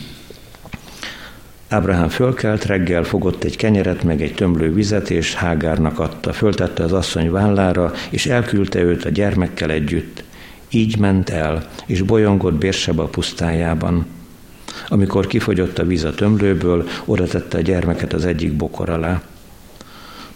Ábrahám 1.69 2.09
fölkelt, 2.09 2.65
reggel 2.65 3.05
fogott 3.05 3.45
egy 3.45 3.57
kenyeret, 3.57 4.03
meg 4.03 4.23
egy 4.23 4.35
tömlő 4.35 4.73
vizet, 4.73 5.11
és 5.11 5.35
Hágárnak 5.35 5.99
adta. 5.99 6.33
Föltette 6.33 6.83
az 6.83 6.93
asszony 6.93 7.31
vállára, 7.31 7.93
és 8.11 8.27
elküldte 8.27 8.81
őt 8.81 9.05
a 9.05 9.09
gyermekkel 9.09 9.71
együtt. 9.71 10.25
Így 10.71 10.99
ment 10.99 11.31
el, 11.31 11.69
és 11.87 12.03
bolyongott 12.03 12.55
Bérseba 12.55 13.05
pusztájában. 13.05 14.07
Amikor 14.89 15.27
kifogyott 15.27 15.79
a 15.79 15.85
víz 15.85 16.05
a 16.05 16.15
tömlőből, 16.15 16.89
oda 17.05 17.27
tette 17.27 17.59
a 17.59 17.61
gyermeket 17.61 18.13
az 18.13 18.25
egyik 18.25 18.53
bokor 18.53 18.89
alá. 18.89 19.23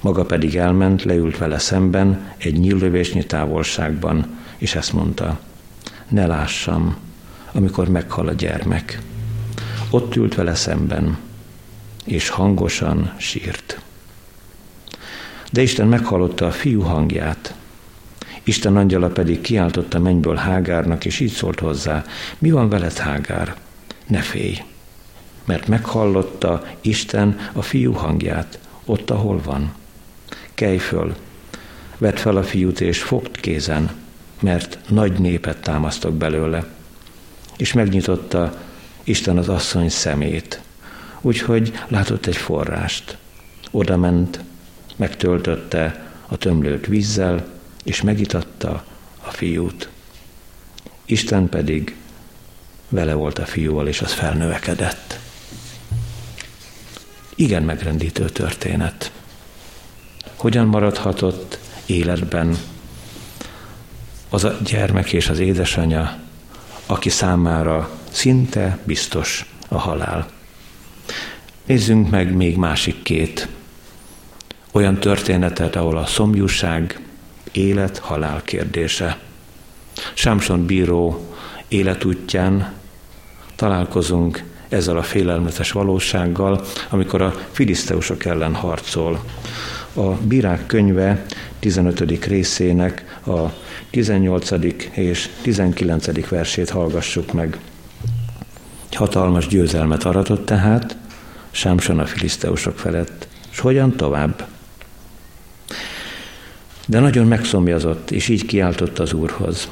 Maga 0.00 0.24
pedig 0.24 0.56
elment, 0.56 1.02
leült 1.02 1.38
vele 1.38 1.58
szemben, 1.58 2.32
egy 2.36 2.58
nyíllövésnyi 2.58 3.24
távolságban, 3.24 4.26
és 4.56 4.74
ezt 4.74 4.92
mondta, 4.92 5.38
ne 6.08 6.26
lássam, 6.26 6.96
amikor 7.52 7.88
meghal 7.88 8.28
a 8.28 8.32
gyermek. 8.32 8.98
Ott 9.94 10.16
ült 10.16 10.34
vele 10.34 10.54
szemben, 10.54 11.18
és 12.04 12.28
hangosan 12.28 13.14
sírt. 13.18 13.80
De 15.50 15.62
Isten 15.62 15.86
meghallotta 15.86 16.46
a 16.46 16.50
fiú 16.50 16.80
hangját. 16.80 17.54
Isten 18.42 18.76
angyala 18.76 19.08
pedig 19.08 19.40
kiáltotta 19.40 19.98
mennyből 19.98 20.34
Hágárnak, 20.34 21.04
és 21.04 21.20
így 21.20 21.30
szólt 21.30 21.60
hozzá, 21.60 22.04
mi 22.38 22.50
van 22.50 22.68
veled, 22.68 22.96
Hágár? 22.96 23.56
Ne 24.06 24.20
félj, 24.20 24.62
mert 25.44 25.68
meghallotta 25.68 26.64
Isten 26.80 27.38
a 27.52 27.62
fiú 27.62 27.92
hangját, 27.92 28.58
ott, 28.84 29.10
ahol 29.10 29.40
van. 29.44 29.74
Kelj 30.54 30.78
föl, 30.78 31.14
vedd 31.98 32.16
fel 32.16 32.36
a 32.36 32.42
fiút, 32.42 32.80
és 32.80 33.02
fogd 33.02 33.40
kézen, 33.40 33.90
mert 34.40 34.78
nagy 34.88 35.20
népet 35.20 35.60
támasztok 35.60 36.14
belőle. 36.14 36.66
És 37.56 37.72
megnyitotta 37.72 38.70
Isten 39.04 39.38
az 39.38 39.48
asszony 39.48 39.88
szemét, 39.88 40.60
úgyhogy 41.20 41.72
látott 41.88 42.26
egy 42.26 42.36
forrást. 42.36 43.16
Oda 43.70 43.96
ment, 43.96 44.40
megtöltötte 44.96 46.10
a 46.26 46.36
tömlőt 46.36 46.86
vízzel, 46.86 47.46
és 47.84 48.02
megitatta 48.02 48.84
a 49.24 49.30
fiút. 49.30 49.88
Isten 51.04 51.48
pedig 51.48 51.96
vele 52.88 53.14
volt 53.14 53.38
a 53.38 53.44
fiúval, 53.44 53.86
és 53.88 54.00
az 54.00 54.12
felnövekedett. 54.12 55.18
Igen 57.34 57.62
megrendítő 57.62 58.24
történet. 58.28 59.12
Hogyan 60.36 60.66
maradhatott 60.66 61.58
életben 61.86 62.58
az 64.28 64.44
a 64.44 64.58
gyermek 64.64 65.12
és 65.12 65.28
az 65.28 65.38
édesanyja, 65.38 66.18
aki 66.86 67.08
számára 67.08 67.90
szinte 68.12 68.78
biztos 68.84 69.46
a 69.68 69.78
halál. 69.78 70.28
Nézzünk 71.66 72.10
meg 72.10 72.34
még 72.34 72.56
másik 72.56 73.02
két 73.02 73.48
olyan 74.72 75.00
történetet, 75.00 75.76
ahol 75.76 75.96
a 75.96 76.06
szomjúság 76.06 77.00
élet-halál 77.52 78.42
kérdése. 78.42 79.18
Sámson 80.14 80.66
bíró 80.66 81.34
életútján 81.68 82.72
találkozunk 83.56 84.44
ezzel 84.68 84.96
a 84.96 85.02
félelmetes 85.02 85.72
valósággal, 85.72 86.64
amikor 86.90 87.22
a 87.22 87.34
filiszteusok 87.50 88.24
ellen 88.24 88.54
harcol. 88.54 89.24
A 89.94 90.10
Bírák 90.10 90.66
könyve 90.66 91.24
15. 91.58 92.24
részének 92.26 93.20
a 93.26 93.40
18. 93.90 94.50
és 94.90 95.28
19. 95.42 96.28
versét 96.28 96.70
hallgassuk 96.70 97.32
meg. 97.32 97.58
Hatalmas 98.94 99.46
győzelmet 99.46 100.04
aratott 100.04 100.46
tehát, 100.46 100.96
Sámson 101.50 101.98
a 101.98 102.06
filiszteusok 102.06 102.78
felett, 102.78 103.28
És 103.50 103.58
hogyan 103.58 103.96
tovább? 103.96 104.46
De 106.86 107.00
nagyon 107.00 107.26
megszomjazott, 107.26 108.10
és 108.10 108.28
így 108.28 108.46
kiáltott 108.46 108.98
az 108.98 109.12
Úrhoz. 109.12 109.68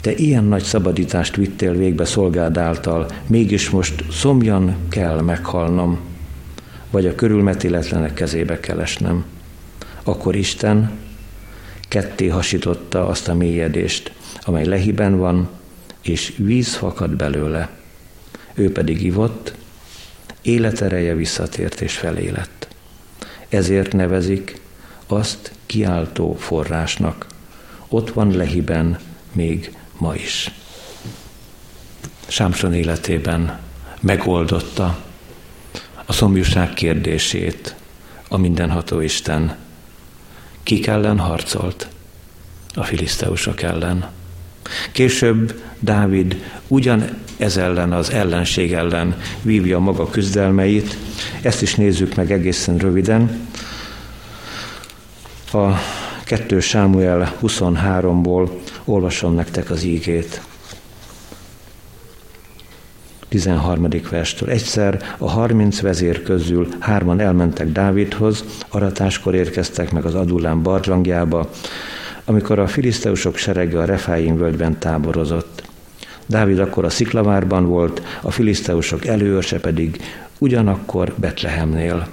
Te 0.00 0.14
ilyen 0.14 0.44
nagy 0.44 0.62
szabadítást 0.62 1.36
vittél 1.36 1.72
végbe 1.72 2.04
szolgád 2.04 2.58
által, 2.58 3.06
mégis 3.26 3.70
most 3.70 4.04
szomjan 4.10 4.76
kell 4.88 5.20
meghalnom, 5.20 5.98
vagy 6.90 7.06
a 7.06 7.14
körülmetéletlenek 7.14 8.14
kezébe 8.14 8.60
kell 8.60 8.80
esnem. 8.80 9.24
Akkor 10.02 10.36
Isten 10.36 10.90
ketté 11.88 12.28
hasította 12.28 13.06
azt 13.06 13.28
a 13.28 13.34
mélyedést, 13.34 14.12
amely 14.40 14.66
lehiben 14.66 15.18
van, 15.18 15.48
és 16.02 16.32
víz 16.36 16.74
fakad 16.74 17.10
belőle. 17.10 17.79
Ő 18.60 18.72
pedig 18.72 19.02
ivott, 19.02 19.54
életereje 20.42 21.14
visszatért 21.14 21.80
és 21.80 21.96
felélett. 21.96 22.68
Ezért 23.48 23.92
nevezik 23.92 24.60
azt 25.06 25.52
kiáltó 25.66 26.34
forrásnak. 26.34 27.26
Ott 27.88 28.10
van 28.10 28.36
lehiben 28.36 28.98
még 29.32 29.76
ma 29.98 30.14
is. 30.14 30.50
Sámson 32.26 32.74
életében 32.74 33.60
megoldotta 34.00 35.04
a 36.04 36.12
szomjúság 36.12 36.74
kérdését 36.74 37.74
a 38.28 38.36
mindenható 38.36 39.00
Isten. 39.00 39.56
Kik 40.62 40.86
ellen 40.86 41.18
harcolt? 41.18 41.88
A 42.74 42.84
filiszteusok 42.84 43.62
ellen. 43.62 44.10
Később 44.92 45.62
Dávid 45.78 46.44
ugyan 46.68 47.28
ez 47.40 47.56
ellen, 47.56 47.92
az 47.92 48.10
ellenség 48.10 48.72
ellen 48.72 49.16
vívja 49.42 49.78
maga 49.78 50.10
küzdelmeit. 50.10 50.96
Ezt 51.42 51.62
is 51.62 51.74
nézzük 51.74 52.14
meg 52.14 52.32
egészen 52.32 52.78
röviden. 52.78 53.48
A 55.52 55.68
2 56.24 56.60
Sámuel 56.60 57.36
23-ból 57.42 58.50
olvasom 58.84 59.34
nektek 59.34 59.70
az 59.70 59.82
ígét. 59.82 60.40
13. 63.28 63.88
verstől. 64.10 64.50
Egyszer 64.50 65.02
a 65.18 65.30
30 65.30 65.80
vezér 65.80 66.22
közül 66.22 66.68
hárman 66.78 67.20
elmentek 67.20 67.72
Dávidhoz, 67.72 68.44
aratáskor 68.68 69.34
érkeztek 69.34 69.92
meg 69.92 70.04
az 70.04 70.14
Adulán 70.14 70.62
barlangjába, 70.62 71.50
amikor 72.24 72.58
a 72.58 72.66
filiszteusok 72.66 73.36
serege 73.36 73.78
a 73.78 73.84
Refáim 73.84 74.36
völgyben 74.36 74.78
táborozott. 74.78 75.69
Dávid 76.30 76.58
akkor 76.58 76.84
a 76.84 76.90
sziklavárban 76.90 77.66
volt, 77.66 78.02
a 78.22 78.30
filiszteusok 78.30 79.06
előörse 79.06 79.60
pedig 79.60 80.02
ugyanakkor 80.38 81.14
Betlehemnél. 81.16 82.08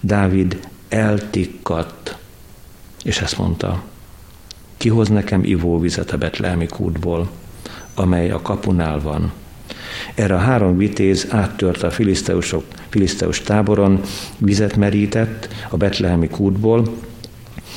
Dávid 0.00 0.68
eltikkadt, 0.88 2.16
és 3.04 3.20
ezt 3.20 3.38
mondta, 3.38 3.82
kihoz 4.76 5.08
nekem 5.08 5.44
ivóvizet 5.44 6.10
a 6.10 6.16
betlehemi 6.16 6.66
kútból, 6.66 7.30
amely 7.94 8.30
a 8.30 8.42
kapunál 8.42 9.00
van. 9.00 9.32
Erre 10.14 10.34
a 10.34 10.38
három 10.38 10.76
vitéz 10.76 11.26
áttört 11.30 11.82
a 11.82 11.90
filiszteusok, 11.90 12.64
filiszteus 12.88 13.40
táboron, 13.40 14.00
vizet 14.38 14.76
merített 14.76 15.48
a 15.70 15.76
betlehemi 15.76 16.28
kútból, 16.28 16.94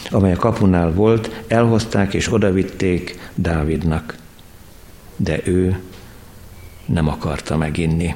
amely 0.10 0.34
a 0.34 0.38
kapunál 0.38 0.94
volt, 0.94 1.44
elhozták 1.48 2.14
és 2.14 2.34
odavitték 2.34 3.20
Dávidnak. 3.36 4.20
De 5.16 5.40
ő 5.44 5.82
nem 6.86 7.08
akarta 7.08 7.58
meginni, 7.58 8.16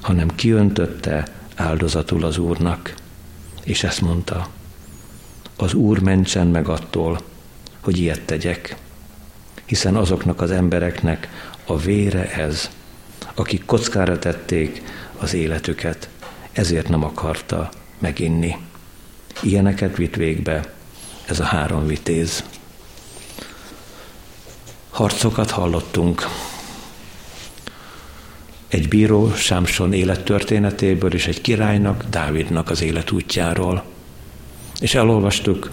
hanem 0.00 0.34
kiöntötte 0.34 1.24
áldozatul 1.54 2.24
az 2.24 2.38
Úrnak, 2.38 2.94
és 3.64 3.82
ezt 3.82 4.00
mondta, 4.00 4.48
az 5.56 5.74
Úr 5.74 5.98
mentsen 5.98 6.46
meg 6.46 6.68
attól, 6.68 7.20
hogy 7.80 7.98
ilyet 7.98 8.20
tegyek, 8.20 8.76
hiszen 9.64 9.96
azoknak 9.96 10.40
az 10.40 10.50
embereknek 10.50 11.28
a 11.66 11.78
vére 11.78 12.32
ez, 12.32 12.70
akik 13.34 13.64
kockára 13.64 14.18
tették 14.18 14.82
az 15.18 15.34
életüket, 15.34 16.08
ezért 16.52 16.88
nem 16.88 17.04
akarta 17.04 17.68
meginni. 17.98 18.56
Ilyeneket 19.42 19.96
vitt 19.96 20.14
végbe 20.14 20.72
ez 21.24 21.40
a 21.40 21.44
három 21.44 21.86
vitéz. 21.86 22.44
Harcokat 24.94 25.50
hallottunk. 25.50 26.28
Egy 28.68 28.88
bíró 28.88 29.34
Sámson 29.34 29.92
élettörténetéből 29.92 31.14
és 31.14 31.26
egy 31.26 31.40
királynak, 31.40 32.04
Dávidnak 32.10 32.70
az 32.70 32.82
életútjáról. 32.82 33.84
És 34.80 34.94
elolvastuk 34.94 35.70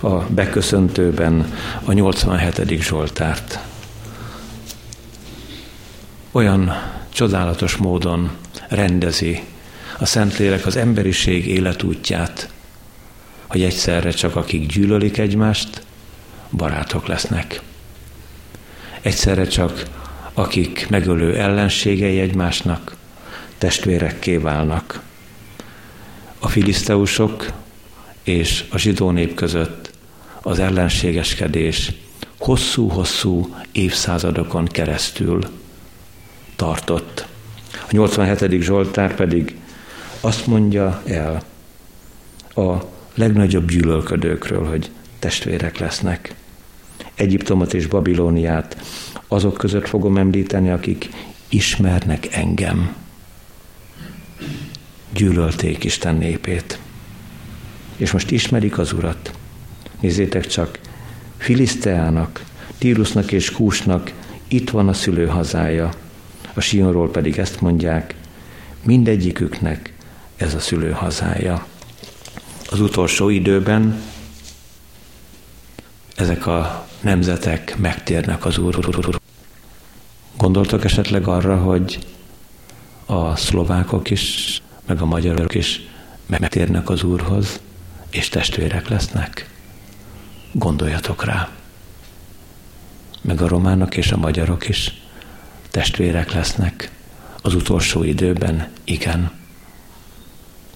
a 0.00 0.14
beköszöntőben 0.14 1.52
a 1.84 1.92
87. 1.92 2.82
Zsoltárt. 2.82 3.58
Olyan 6.32 6.72
csodálatos 7.08 7.76
módon 7.76 8.30
rendezi 8.68 9.42
a 9.98 10.04
Szentlélek 10.04 10.66
az 10.66 10.76
emberiség 10.76 11.46
életútját, 11.46 12.48
hogy 13.46 13.62
egyszerre 13.62 14.10
csak 14.10 14.36
akik 14.36 14.66
gyűlölik 14.66 15.18
egymást, 15.18 15.82
barátok 16.50 17.06
lesznek. 17.06 17.62
Egyszerre 19.04 19.46
csak 19.46 19.82
akik 20.34 20.86
megölő 20.88 21.36
ellenségei 21.36 22.20
egymásnak, 22.20 22.96
testvérekké 23.58 24.36
válnak. 24.36 25.00
A 26.38 26.48
filiszteusok 26.48 27.52
és 28.22 28.64
a 28.70 28.78
zsidó 28.78 29.10
nép 29.10 29.34
között 29.34 29.90
az 30.42 30.58
ellenségeskedés 30.58 31.92
hosszú-hosszú 32.38 33.54
évszázadokon 33.72 34.64
keresztül 34.64 35.40
tartott. 36.56 37.26
A 37.72 37.88
87. 37.90 38.62
Zsoltár 38.62 39.14
pedig 39.14 39.56
azt 40.20 40.46
mondja 40.46 41.02
el 41.06 41.42
a 42.54 42.84
legnagyobb 43.14 43.70
gyűlölködőkről, 43.70 44.64
hogy 44.64 44.90
testvérek 45.18 45.78
lesznek. 45.78 46.34
Egyiptomot 47.14 47.74
és 47.74 47.86
Babilóniát 47.86 48.76
azok 49.28 49.56
között 49.56 49.88
fogom 49.88 50.16
említeni, 50.16 50.70
akik 50.70 51.08
ismernek 51.48 52.34
engem. 52.34 52.94
Gyűlölték 55.12 55.84
Isten 55.84 56.14
népét 56.14 56.78
és 57.96 58.10
most 58.10 58.30
ismerik 58.30 58.78
az 58.78 58.92
Urat. 58.92 59.32
Nézzétek 60.00 60.46
csak, 60.46 60.78
Filiszteának, 61.36 62.44
Tírusnak 62.78 63.32
és 63.32 63.50
Kúsnak 63.50 64.12
itt 64.48 64.70
van 64.70 64.88
a 64.88 64.92
szülőhazája, 64.92 65.92
a 66.54 66.60
Sionról 66.60 67.10
pedig 67.10 67.38
ezt 67.38 67.60
mondják, 67.60 68.14
mindegyiküknek 68.82 69.92
ez 70.36 70.54
a 70.54 70.60
szülőhazája. 70.60 71.66
Az 72.70 72.80
utolsó 72.80 73.28
időben 73.28 74.02
ezek 76.16 76.46
a 76.46 76.88
nemzetek 77.04 77.76
megtérnek 77.76 78.44
az 78.44 78.58
Úr. 78.58 79.18
Gondoltok 80.36 80.84
esetleg 80.84 81.28
arra, 81.28 81.56
hogy 81.56 81.98
a 83.06 83.36
szlovákok 83.36 84.10
is, 84.10 84.62
meg 84.86 85.00
a 85.00 85.04
magyarok 85.04 85.54
is 85.54 85.80
megtérnek 86.26 86.90
az 86.90 87.02
Úrhoz? 87.02 87.60
és 88.14 88.28
testvérek 88.28 88.88
lesznek? 88.88 89.48
Gondoljatok 90.52 91.24
rá. 91.24 91.48
Meg 93.20 93.40
a 93.40 93.48
románok 93.48 93.96
és 93.96 94.12
a 94.12 94.16
magyarok 94.16 94.68
is 94.68 95.00
testvérek 95.70 96.32
lesznek 96.32 96.90
az 97.42 97.54
utolsó 97.54 98.02
időben, 98.02 98.68
igen. 98.84 99.30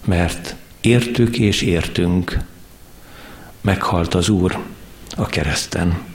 Mert 0.04 0.54
értük 0.80 1.38
és 1.38 1.62
értünk, 1.62 2.38
meghalt 3.60 4.14
az 4.14 4.28
Úr 4.28 4.58
a 5.16 5.26
kereszten. 5.26 6.07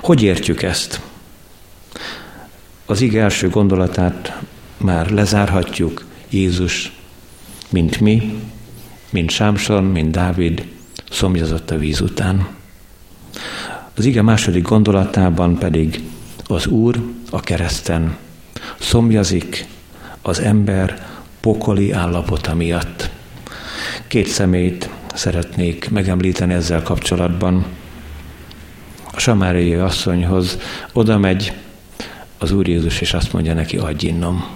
Hogy 0.00 0.22
értjük 0.22 0.62
ezt? 0.62 1.00
Az 2.86 3.00
ige 3.00 3.22
első 3.22 3.48
gondolatát 3.48 4.38
már 4.76 5.10
lezárhatjuk, 5.10 6.04
Jézus, 6.28 6.92
mint 7.70 8.00
mi, 8.00 8.42
mint 9.10 9.30
Sámson, 9.30 9.84
mint 9.84 10.10
Dávid 10.10 10.66
szomjazott 11.10 11.70
a 11.70 11.78
víz 11.78 12.00
után. 12.00 12.48
Az 13.94 14.04
ige 14.04 14.22
második 14.22 14.62
gondolatában 14.62 15.58
pedig 15.58 16.00
az 16.46 16.66
Úr 16.66 17.02
a 17.30 17.40
kereszten 17.40 18.16
szomjazik 18.78 19.66
az 20.22 20.38
ember 20.38 21.06
pokoli 21.40 21.92
állapota 21.92 22.54
miatt. 22.54 23.10
Két 24.06 24.26
szemét 24.26 24.90
szeretnék 25.14 25.90
megemlíteni 25.90 26.54
ezzel 26.54 26.82
kapcsolatban. 26.82 27.66
A 29.18 29.20
samáriai 29.20 29.74
asszonyhoz 29.74 30.58
oda 30.92 31.18
megy 31.18 31.52
az 32.38 32.52
Úr 32.52 32.68
Jézus, 32.68 33.00
és 33.00 33.14
azt 33.14 33.32
mondja 33.32 33.54
neki, 33.54 33.76
adj 33.76 34.06
innom. 34.06 34.46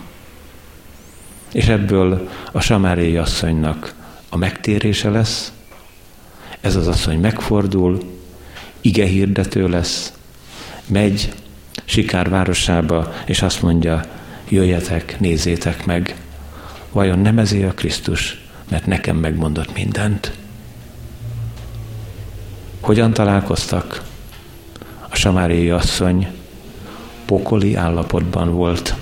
És 1.53 1.67
ebből 1.67 2.29
a 2.53 2.61
samáriai 2.61 3.17
asszonynak 3.17 3.95
a 4.29 4.37
megtérése 4.37 5.11
lesz, 5.11 5.53
ez 6.61 6.77
az 6.77 6.87
asszony 6.87 7.21
megfordul, 7.21 8.03
ige 8.81 9.07
hirdető 9.07 9.69
lesz, 9.69 10.13
megy 10.87 11.33
Sikár 11.85 12.29
városába, 12.29 13.15
és 13.27 13.43
azt 13.43 13.63
mondja, 13.63 14.05
jöjjetek, 14.49 15.21
nézzétek 15.21 15.87
meg, 15.87 16.17
vajon 16.93 17.19
nem 17.19 17.39
ezé 17.39 17.65
a 17.65 17.75
Krisztus, 17.75 18.41
mert 18.69 18.87
nekem 18.87 19.17
megmondott 19.17 19.75
mindent. 19.75 20.33
Hogyan 22.81 23.13
találkoztak? 23.13 24.11
Samáriai 25.23 25.71
asszony 25.71 26.27
pokoli 27.25 27.75
állapotban 27.75 28.55
volt, 28.55 28.95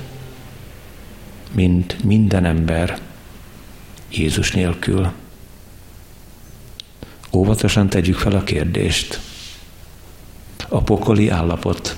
mint 1.52 2.04
minden 2.04 2.44
ember 2.44 2.98
Jézus 4.10 4.52
nélkül. 4.52 5.12
Óvatosan 7.32 7.88
tegyük 7.88 8.16
fel 8.16 8.32
a 8.32 8.44
kérdést. 8.44 9.20
A 10.68 10.82
pokoli 10.82 11.28
állapot, 11.28 11.96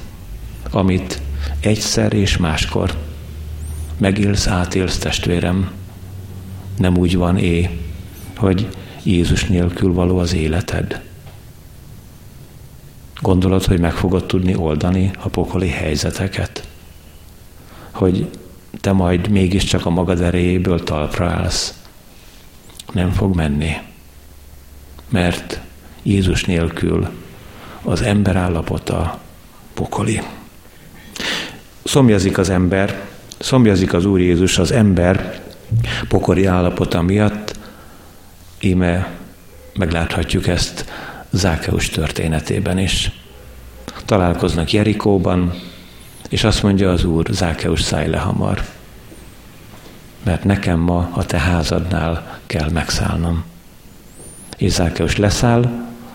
amit 0.71 1.21
egyszer 1.61 2.13
és 2.13 2.37
máskor 2.37 2.99
megélsz, 3.99 4.47
átélsz 4.47 4.99
testvérem, 4.99 5.71
nem 6.79 6.97
úgy 6.97 7.17
van 7.17 7.39
é, 7.39 7.79
hogy 8.37 8.69
Jézus 9.03 9.45
nélkül 9.45 9.93
való 9.93 10.19
az 10.19 10.35
életed. 10.35 11.11
Gondolod, 13.23 13.65
hogy 13.65 13.81
meg 13.81 13.93
fogod 13.93 14.27
tudni 14.27 14.55
oldani 14.55 15.11
a 15.19 15.29
pokoli 15.29 15.69
helyzeteket? 15.69 16.69
Hogy 17.91 18.31
te 18.81 18.93
majd 18.93 19.29
mégiscsak 19.29 19.87
a 19.87 19.91
magad 19.91 20.21
erejéből 20.21 20.83
talpra 20.83 21.27
állsz. 21.27 21.81
Nem 22.93 23.11
fog 23.11 23.35
menni. 23.35 23.73
Mert 25.09 25.61
Jézus 26.03 26.45
nélkül 26.45 27.09
az 27.83 28.03
ember 28.03 28.37
állapota 28.37 29.21
pokoli. 29.75 30.23
Szomjazik 31.85 32.39
az 32.39 32.49
ember, 32.49 33.01
szomjazik 33.39 33.93
az 33.93 34.05
Úr 34.05 34.21
Jézus 34.21 34.59
az 34.59 34.73
ember 34.73 35.43
pokori 36.09 36.45
állapota 36.45 37.03
miatt, 37.03 37.59
íme 38.61 39.11
megláthatjuk 39.75 40.47
ezt 40.47 40.85
Zákeus 41.33 41.89
történetében 41.89 42.79
is. 42.79 43.11
Találkoznak 44.05 44.73
Jerikóban, 44.73 45.55
és 46.29 46.45
azt 46.45 46.63
mondja 46.63 46.91
az 46.91 47.05
Úr, 47.05 47.27
Zákeus 47.31 47.83
szállj 47.83 48.09
le 48.09 48.19
hamar, 48.19 48.63
mert 50.25 50.45
nekem 50.45 50.79
ma 50.79 51.11
a 51.13 51.27
te 51.27 51.39
házadnál 51.39 52.41
kell 52.47 52.71
megszállnom. 52.71 53.45
És 54.57 54.73
Zákeus 54.73 55.17
leszáll 55.17 55.71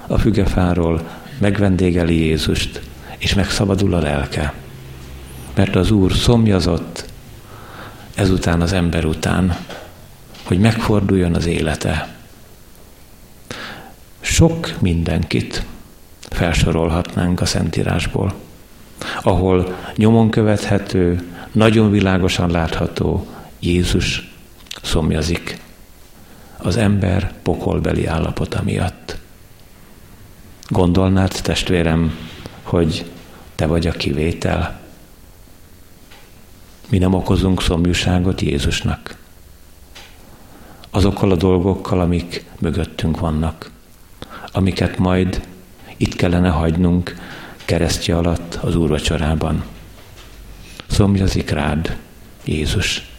a 0.07 0.17
fügefáról, 0.17 1.09
megvendégeli 1.37 2.25
Jézust, 2.25 2.81
és 3.17 3.33
megszabadul 3.33 3.93
a 3.93 3.99
lelke. 3.99 4.53
Mert 5.55 5.75
az 5.75 5.91
Úr 5.91 6.13
szomjazott 6.13 7.05
ezután 8.15 8.61
az 8.61 8.73
ember 8.73 9.05
után, 9.05 9.57
hogy 10.43 10.59
megforduljon 10.59 11.35
az 11.35 11.45
élete. 11.45 12.16
Sok 14.37 14.81
mindenkit 14.81 15.65
felsorolhatnánk 16.19 17.41
a 17.41 17.45
Szentírásból, 17.45 18.33
ahol 19.21 19.75
nyomon 19.95 20.29
követhető, 20.29 21.31
nagyon 21.51 21.91
világosan 21.91 22.51
látható 22.51 23.27
Jézus 23.59 24.35
szomjazik 24.81 25.61
az 26.57 26.75
ember 26.75 27.33
pokolbeli 27.41 28.05
állapota 28.05 28.61
miatt. 28.63 29.17
Gondolnád, 30.67 31.39
testvérem, 31.41 32.17
hogy 32.63 33.11
te 33.55 33.65
vagy 33.65 33.87
a 33.87 33.91
kivétel? 33.91 34.79
Mi 36.89 36.97
nem 36.97 37.13
okozunk 37.13 37.61
szomjúságot 37.61 38.41
Jézusnak. 38.41 39.17
Azokkal 40.89 41.31
a 41.31 41.35
dolgokkal, 41.35 41.99
amik 41.99 42.45
mögöttünk 42.59 43.19
vannak, 43.19 43.75
amiket 44.57 44.97
majd 44.97 45.41
itt 45.97 46.15
kellene 46.15 46.49
hagynunk 46.49 47.15
keresztje 47.65 48.17
alatt 48.17 48.59
az 48.61 48.75
úrvacsorában. 48.75 49.63
Szomjazik 50.87 51.49
rád 51.49 51.97
Jézus. 52.43 53.09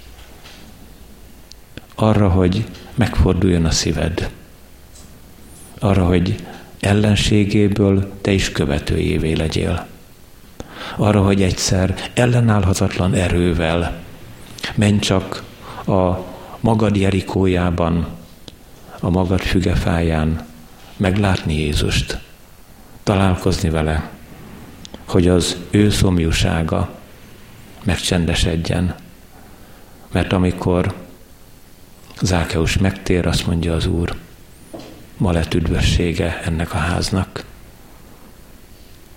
Arra, 1.94 2.29
hogy 2.29 2.64
megforduljon 2.94 3.64
a 3.64 3.70
szíved. 3.70 4.31
Arra, 5.79 6.07
hogy 6.07 6.46
ellenségéből 6.81 8.12
te 8.20 8.31
is 8.31 8.53
követőjévé 8.53 9.33
legyél. 9.33 9.87
Arra, 10.96 11.22
hogy 11.22 11.42
egyszer 11.42 12.11
ellenállhatatlan 12.14 13.14
erővel 13.14 14.01
menj 14.74 14.98
csak 14.98 15.42
a 15.87 16.24
magad 16.61 16.96
Jerikójában, 16.96 18.07
a 19.01 19.11
magad 19.11 19.40
fügefáján 19.40 20.47
meglátni 20.98 21.54
Jézust, 21.54 22.18
találkozni 23.02 23.70
vele, 23.70 24.11
hogy 25.04 25.28
az 25.28 25.56
ő 25.70 25.90
szomjúsága 25.90 26.98
megcsendesedjen. 27.82 28.94
Mert 30.12 30.32
amikor 30.32 30.94
Zákeus 32.22 32.78
megtér, 32.78 33.26
azt 33.26 33.46
mondja 33.46 33.74
az 33.74 33.87
Úr, 33.87 34.14
ma 35.16 35.32
lett 35.32 35.54
üdvössége 35.54 36.40
ennek 36.44 36.74
a 36.74 36.76
háznak. 36.76 37.44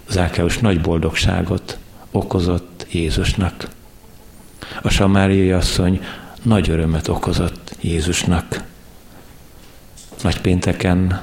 Zákeus 0.10 0.58
nagy 0.58 0.82
boldogságot 0.82 1.78
okozott 2.12 2.86
Jézusnak. 2.92 3.68
A 4.82 4.90
samáriai 4.90 5.52
asszony 5.52 6.06
nagy 6.42 6.70
örömet 6.70 7.08
okozott 7.08 7.76
Jézusnak. 7.80 8.64
Nagy 10.22 10.42
pénteken 10.42 11.22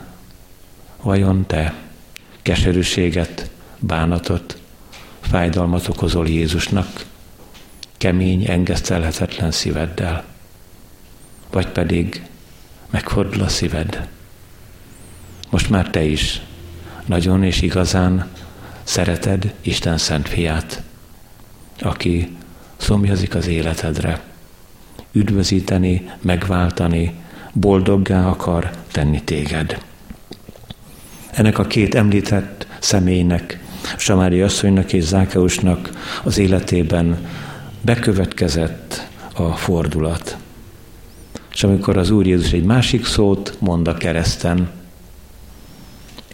vajon 1.02 1.46
te 1.46 1.74
keserűséget, 2.42 3.50
bánatot, 3.78 4.58
fájdalmat 5.20 5.88
okozol 5.88 6.28
Jézusnak, 6.28 7.04
kemény, 7.96 8.44
engesztelhetetlen 8.50 9.50
szíveddel, 9.50 10.24
vagy 11.50 11.68
pedig 11.68 12.22
megfordul 12.90 13.42
a 13.42 13.48
szíved. 13.48 14.08
Most 15.50 15.70
már 15.70 15.90
te 15.90 16.04
is 16.04 16.40
nagyon 17.06 17.44
és 17.44 17.62
igazán 17.62 18.28
szereted 18.82 19.54
Isten 19.60 19.98
szent 19.98 20.28
fiát, 20.28 20.82
aki 21.80 22.36
szomjazik 22.76 23.34
az 23.34 23.46
életedre, 23.46 24.22
üdvözíteni, 25.12 26.10
megváltani, 26.20 27.14
boldoggá 27.52 28.28
akar 28.28 28.70
tenni 28.92 29.22
téged. 29.22 29.82
Ennek 31.38 31.58
a 31.58 31.64
két 31.64 31.94
említett 31.94 32.66
személynek, 32.80 33.58
Samári 33.96 34.40
asszonynak 34.40 34.92
és 34.92 35.04
Zákeusnak 35.04 35.90
az 36.24 36.38
életében 36.38 37.26
bekövetkezett 37.80 39.06
a 39.34 39.52
fordulat. 39.52 40.36
És 41.52 41.64
amikor 41.64 41.96
az 41.96 42.10
Úr 42.10 42.26
Jézus 42.26 42.52
egy 42.52 42.64
másik 42.64 43.04
szót 43.04 43.56
mond 43.58 43.88
a 43.88 43.94
kereszten, 43.94 44.70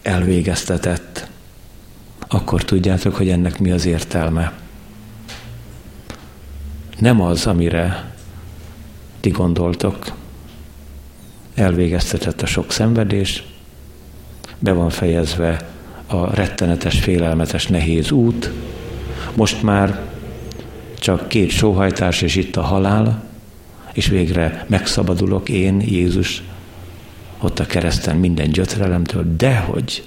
elvégeztetett, 0.03 1.29
akkor 2.29 2.65
tudjátok, 2.65 3.15
hogy 3.15 3.29
ennek 3.29 3.59
mi 3.59 3.71
az 3.71 3.85
értelme. 3.85 4.53
Nem 6.99 7.21
az, 7.21 7.47
amire 7.47 8.15
ti 9.21 9.31
gondoltok. 9.31 10.13
Elvégeztetett 11.55 12.43
a 12.43 12.47
sok 12.47 12.73
szenvedés, 12.73 13.54
be 14.59 14.73
van 14.73 14.91
fejezve 14.91 15.69
a 16.07 16.35
rettenetes, 16.35 17.01
félelmetes, 17.01 17.67
nehéz 17.67 18.11
út, 18.11 18.51
most 19.35 19.63
már 19.63 20.01
csak 20.99 21.29
két 21.29 21.51
sóhajtás, 21.51 22.23
és 22.23 22.37
itt 22.37 22.57
a 22.57 22.63
halál, 22.63 23.23
és 23.93 24.07
végre 24.07 24.65
megszabadulok 24.69 25.49
én, 25.49 25.81
Jézus, 25.81 26.43
ott 27.41 27.59
a 27.59 27.67
kereszten 27.67 28.17
minden 28.17 28.51
gyötrelemtől, 28.51 29.37
dehogy 29.37 30.05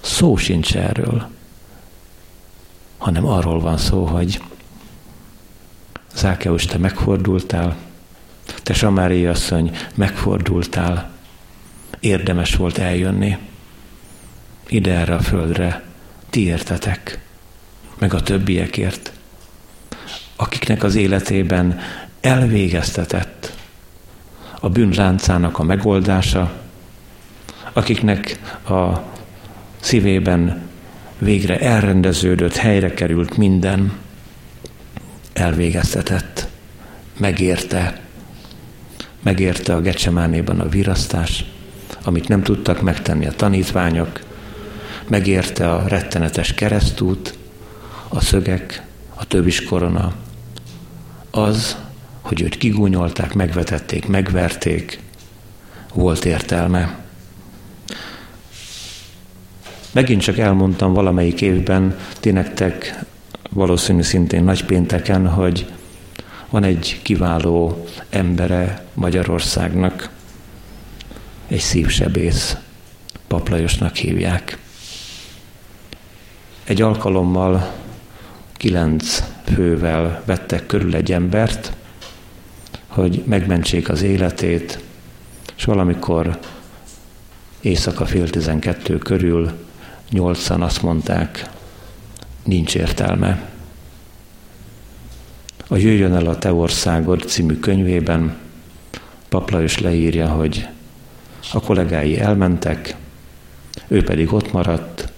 szó 0.00 0.36
sincs 0.36 0.76
erről, 0.76 1.28
hanem 2.98 3.26
arról 3.26 3.60
van 3.60 3.76
szó, 3.76 4.04
hogy 4.04 4.40
Zákeus, 6.14 6.64
te 6.64 6.78
megfordultál, 6.78 7.76
te 8.62 8.72
Samári 8.72 9.26
asszony, 9.26 9.76
megfordultál, 9.94 11.10
érdemes 12.00 12.54
volt 12.54 12.78
eljönni. 12.78 13.36
Ide 14.68 14.94
erre 14.94 15.14
a 15.14 15.20
földre, 15.20 15.82
ti 16.30 16.44
értetek, 16.44 17.18
meg 17.98 18.14
a 18.14 18.22
többiekért, 18.22 19.12
akiknek 20.36 20.82
az 20.82 20.94
életében 20.94 21.80
elvégeztetett 22.20 23.52
a 24.60 24.68
bűnláncának 24.68 25.58
a 25.58 25.62
megoldása, 25.62 26.52
akiknek 27.72 28.38
a 28.68 29.02
szívében 29.80 30.68
végre 31.18 31.58
elrendeződött, 31.58 32.56
helyre 32.56 32.94
került 32.94 33.36
minden, 33.36 33.92
elvégeztetett, 35.32 36.48
megérte, 37.18 38.00
megérte 39.22 39.74
a 39.74 39.80
Gecsemánéban 39.80 40.60
a 40.60 40.68
virasztás, 40.68 41.44
amit 42.04 42.28
nem 42.28 42.42
tudtak 42.42 42.82
megtenni 42.82 43.26
a 43.26 43.32
tanítványok, 43.32 44.20
megérte 45.08 45.70
a 45.72 45.88
rettenetes 45.88 46.54
keresztút, 46.54 47.38
a 48.08 48.20
szögek, 48.20 48.82
a 49.14 49.24
tövis 49.24 49.64
korona, 49.64 50.12
az, 51.30 51.76
hogy 52.20 52.40
őt 52.40 52.58
kigúnyolták, 52.58 53.34
megvetették, 53.34 54.08
megverték, 54.08 55.00
volt 55.94 56.24
értelme. 56.24 56.98
Megint 59.92 60.22
csak 60.22 60.38
elmondtam 60.38 60.92
valamelyik 60.92 61.40
évben, 61.40 61.96
ti 62.20 62.30
nektek 62.30 63.04
valószínű 63.50 64.02
szintén 64.02 64.44
nagypénteken, 64.44 65.28
hogy 65.28 65.66
van 66.50 66.64
egy 66.64 67.00
kiváló 67.02 67.84
embere 68.10 68.84
Magyarországnak, 68.94 70.10
egy 71.50 71.60
szívsebész, 71.60 72.56
Paplajosnak 73.26 73.96
hívják. 73.96 74.58
Egy 76.64 76.82
alkalommal 76.82 77.72
kilenc 78.52 79.22
fővel 79.44 80.22
vettek 80.24 80.66
körül 80.66 80.94
egy 80.94 81.12
embert, 81.12 81.72
hogy 82.86 83.22
megmentsék 83.26 83.88
az 83.88 84.02
életét, 84.02 84.78
és 85.56 85.64
valamikor 85.64 86.38
éjszaka 87.60 88.06
fél 88.06 88.30
tizenkettő 88.30 88.98
körül 88.98 89.52
nyolcan 90.10 90.62
azt 90.62 90.82
mondták, 90.82 91.50
nincs 92.44 92.74
értelme. 92.74 93.48
A 95.68 95.76
Jöjjön 95.76 96.14
el 96.14 96.26
a 96.26 96.38
Te 96.38 96.52
országod 96.52 97.22
című 97.28 97.54
könyvében 97.54 98.36
Papla 99.28 99.62
is 99.62 99.78
leírja, 99.78 100.28
hogy 100.28 100.68
a 101.52 101.60
kollégái 101.60 102.18
elmentek, 102.18 102.94
ő 103.88 104.04
pedig 104.04 104.32
ott 104.32 104.52
maradt, 104.52 105.12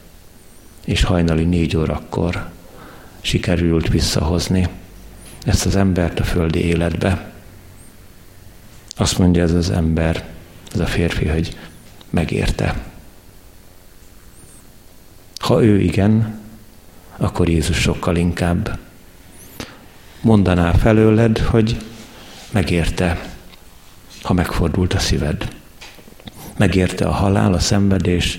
és 0.85 1.03
hajnali 1.03 1.45
négy 1.45 1.77
órakor 1.77 2.49
sikerült 3.21 3.89
visszahozni 3.89 4.69
ezt 5.45 5.67
az 5.67 5.77
embert 5.77 6.21
a 6.21 6.25
földi 6.25 6.65
életbe. 6.65 7.33
Azt 8.97 9.19
mondja 9.19 9.43
ez 9.43 9.53
az 9.53 9.71
ember, 9.71 10.29
ez 10.73 10.81
a 10.81 10.87
férfi, 10.87 11.27
hogy 11.27 11.57
megérte. 12.11 12.81
Ha 15.39 15.65
ő 15.65 15.81
igen, 15.81 16.41
akkor 17.17 17.49
Jézus 17.49 17.77
sokkal 17.81 18.17
inkább 18.17 18.79
mondaná 20.21 20.73
felőled, 20.73 21.39
hogy 21.39 21.77
megérte, 22.51 23.31
ha 24.23 24.33
megfordult 24.33 24.93
a 24.95 24.99
szíved. 24.99 25.49
Megérte 26.57 27.07
a 27.07 27.13
halál, 27.13 27.53
a 27.53 27.59
szenvedés, 27.59 28.39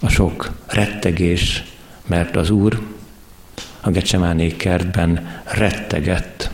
a 0.00 0.08
sok 0.08 0.50
rettegés, 0.66 1.64
mert 2.06 2.36
az 2.36 2.50
Úr 2.50 2.80
a 3.80 3.90
Gecsemáné 3.90 4.48
kertben 4.48 5.42
rettegett, 5.44 6.50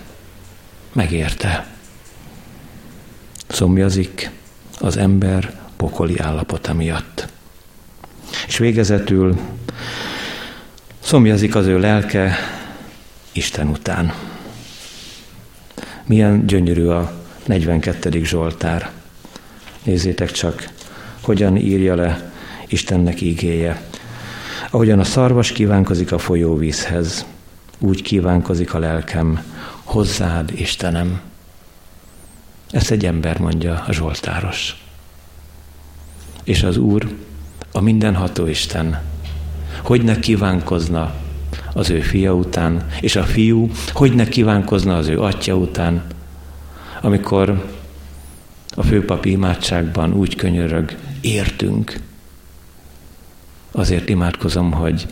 megérte. 0.93 1.67
Szomjazik 3.49 4.31
az 4.81 4.97
ember 4.97 5.61
pokoli 5.77 6.19
állapota 6.19 6.75
miatt. 6.75 7.29
És 8.47 8.59
végezetül 8.59 9.41
szomjazik 11.01 11.55
az 11.55 11.67
ő 11.67 11.79
lelke 11.79 12.37
Isten 13.33 13.69
után. 13.69 14.13
Milyen 16.05 16.47
gyönyörű 16.47 16.87
a 16.87 17.13
42. 17.47 18.25
Zsoltár. 18.25 18.91
Nézzétek 19.85 20.31
csak, 20.31 20.69
hogyan 21.21 21.57
írja 21.57 21.95
le 21.95 22.33
Istennek 22.67 23.21
ígéje. 23.21 23.83
Ahogyan 24.71 24.99
a 24.99 25.05
szarvas 25.05 25.53
kívánkozik 25.53 26.13
a 26.13 26.19
folyóvízhez, 26.19 27.27
úgy 27.79 28.03
kívánkozik 28.03 28.75
a 28.75 28.79
lelkem 28.79 29.45
hozzád, 29.83 30.51
Istenem. 30.55 31.21
Ezt 32.71 32.91
egy 32.91 33.05
ember 33.05 33.39
mondja 33.39 33.85
a 33.87 33.93
Zsoltáros. 33.93 34.77
És 36.45 36.63
az 36.63 36.77
Úr, 36.77 37.17
a 37.73 37.81
mindenható 37.81 38.47
Isten, 38.47 39.03
hogy 39.83 40.03
ne 40.03 40.19
kívánkozna 40.19 41.15
az 41.73 41.91
ő 41.91 42.01
fia 42.01 42.35
után, 42.35 42.87
és 43.01 43.17
a 43.17 43.23
fiú 43.23 43.71
hogy 43.93 44.15
ne 44.15 44.29
kívánkozna 44.29 44.97
az 44.97 45.09
ő 45.09 45.21
atya 45.21 45.55
után, 45.55 46.03
amikor 47.01 47.65
a 48.75 48.83
főpapi 48.83 49.31
imádságban 49.31 50.13
úgy 50.13 50.35
könyörög, 50.35 50.97
értünk. 51.21 52.01
Azért 53.71 54.09
imádkozom, 54.09 54.73
hogy 54.73 55.07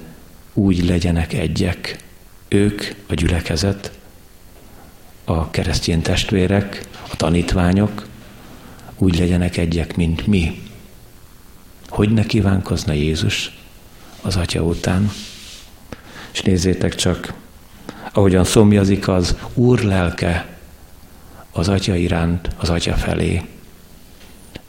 úgy 0.53 0.85
legyenek 0.85 1.33
egyek, 1.33 1.99
ők, 2.49 2.83
a 3.09 3.14
gyülekezet, 3.14 3.92
a 5.25 5.51
keresztény 5.51 6.03
testvérek, 6.03 6.88
a 7.12 7.16
tanítványok, 7.16 8.07
úgy 8.99 9.18
legyenek 9.18 9.57
egyek, 9.57 9.96
mint 9.96 10.27
mi. 10.27 10.62
Hogy 11.88 12.12
ne 12.12 12.25
kívánkozna 12.25 12.92
Jézus 12.92 13.59
az 14.23 14.37
Atya 14.37 14.62
után? 14.62 15.11
És 16.33 16.42
nézzétek 16.42 16.94
csak, 16.94 17.33
ahogyan 18.12 18.44
szomjazik 18.44 19.09
az 19.09 19.37
Úr 19.55 19.81
lelke 19.81 20.60
az 21.53 21.69
Atya 21.69 21.95
iránt, 21.95 22.49
az 22.57 22.71
Atya 22.71 22.95
felé. 22.95 23.43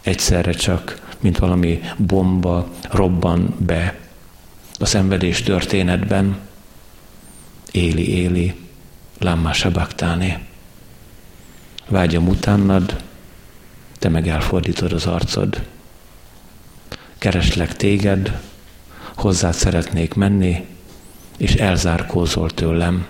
Egyszerre 0.01 0.51
csak, 0.51 1.15
mint 1.19 1.37
valami 1.37 1.81
bomba 1.97 2.69
robban 2.89 3.55
be 3.57 3.99
a 4.79 4.85
szenvedés 4.85 5.43
történetben. 5.43 6.37
Éli, 7.71 8.09
éli, 8.09 8.55
lamma 9.19 9.53
sabaktáni. 9.53 10.47
Vágyam 11.87 12.27
utánad, 12.27 13.03
te 13.99 14.09
meg 14.09 14.27
elfordítod 14.27 14.93
az 14.93 15.05
arcod. 15.05 15.61
Kereslek 17.17 17.75
téged, 17.75 18.41
hozzád 19.15 19.53
szeretnék 19.53 20.13
menni, 20.13 20.67
és 21.37 21.53
elzárkózol 21.53 22.49
tőlem. 22.49 23.07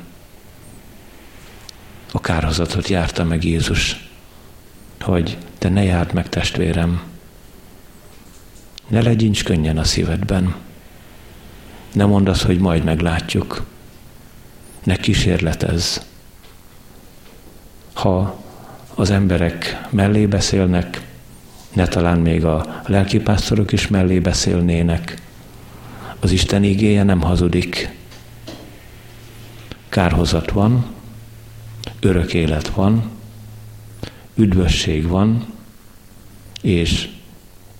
A 2.12 2.19
kárhozatot 2.19 2.88
járta 2.88 3.24
meg 3.24 3.43
Jézus, 3.43 4.10
hogy 5.02 5.38
te 5.58 5.69
ne 5.69 5.84
járd 5.84 6.13
meg 6.13 6.30
testvérem, 6.30 7.02
ne 8.88 9.02
legyincs 9.02 9.43
könnyen 9.43 9.78
a 9.78 9.84
szívedben, 9.84 10.56
ne 11.91 12.06
mondd 12.06 12.30
azt, 12.30 12.41
hogy 12.41 12.60
majd 12.60 12.84
meglátjuk, 12.84 13.65
ne 14.84 14.95
kísérletezz. 14.95 15.97
Ha 17.93 18.43
az 18.95 19.10
emberek 19.10 19.88
mellé 19.89 20.26
beszélnek, 20.26 21.02
ne 21.74 21.88
talán 21.88 22.19
még 22.19 22.45
a 22.45 22.82
lelkipásztorok 22.86 23.71
is 23.71 23.88
mellé 23.88 24.19
beszélnének, 24.19 25.21
az 26.19 26.32
Isten 26.32 26.63
igéje 26.63 27.04
nem 27.04 27.21
hazudik, 27.21 27.89
kárhozat 29.89 30.52
van, 30.52 30.86
örök 32.00 32.34
élet 32.34 32.67
van, 32.67 33.10
üdvösség 34.36 35.08
van, 35.08 35.46
és 36.62 37.10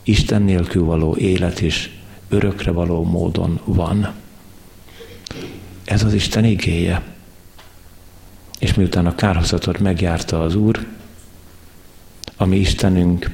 Isten 0.04 0.42
nélkül 0.42 0.84
való 0.84 1.16
élet 1.16 1.62
is 1.62 1.90
örökre 2.30 2.72
való 2.72 3.04
módon 3.04 3.60
van. 3.64 4.14
Ez 5.84 6.04
az 6.04 6.14
Isten 6.14 6.46
igéje. 6.46 7.02
És 8.60 8.74
miután 8.74 9.06
a 9.06 9.16
kárhozatot 9.16 9.80
megjárta 9.80 10.44
az 10.44 10.56
Úr, 10.56 10.88
ami 12.38 12.58
Istenünk, 12.58 13.32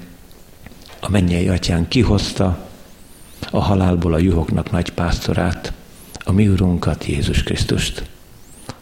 a 0.99 1.09
mennyei 1.09 1.47
atyán 1.47 1.87
kihozta 1.87 2.69
a 3.51 3.59
halálból 3.59 4.13
a 4.13 4.17
juhoknak 4.17 4.71
nagy 4.71 4.89
pásztorát, 4.89 5.73
a 6.23 6.31
mi 6.31 6.47
Urunkat, 6.47 7.05
Jézus 7.05 7.43
Krisztust 7.43 8.09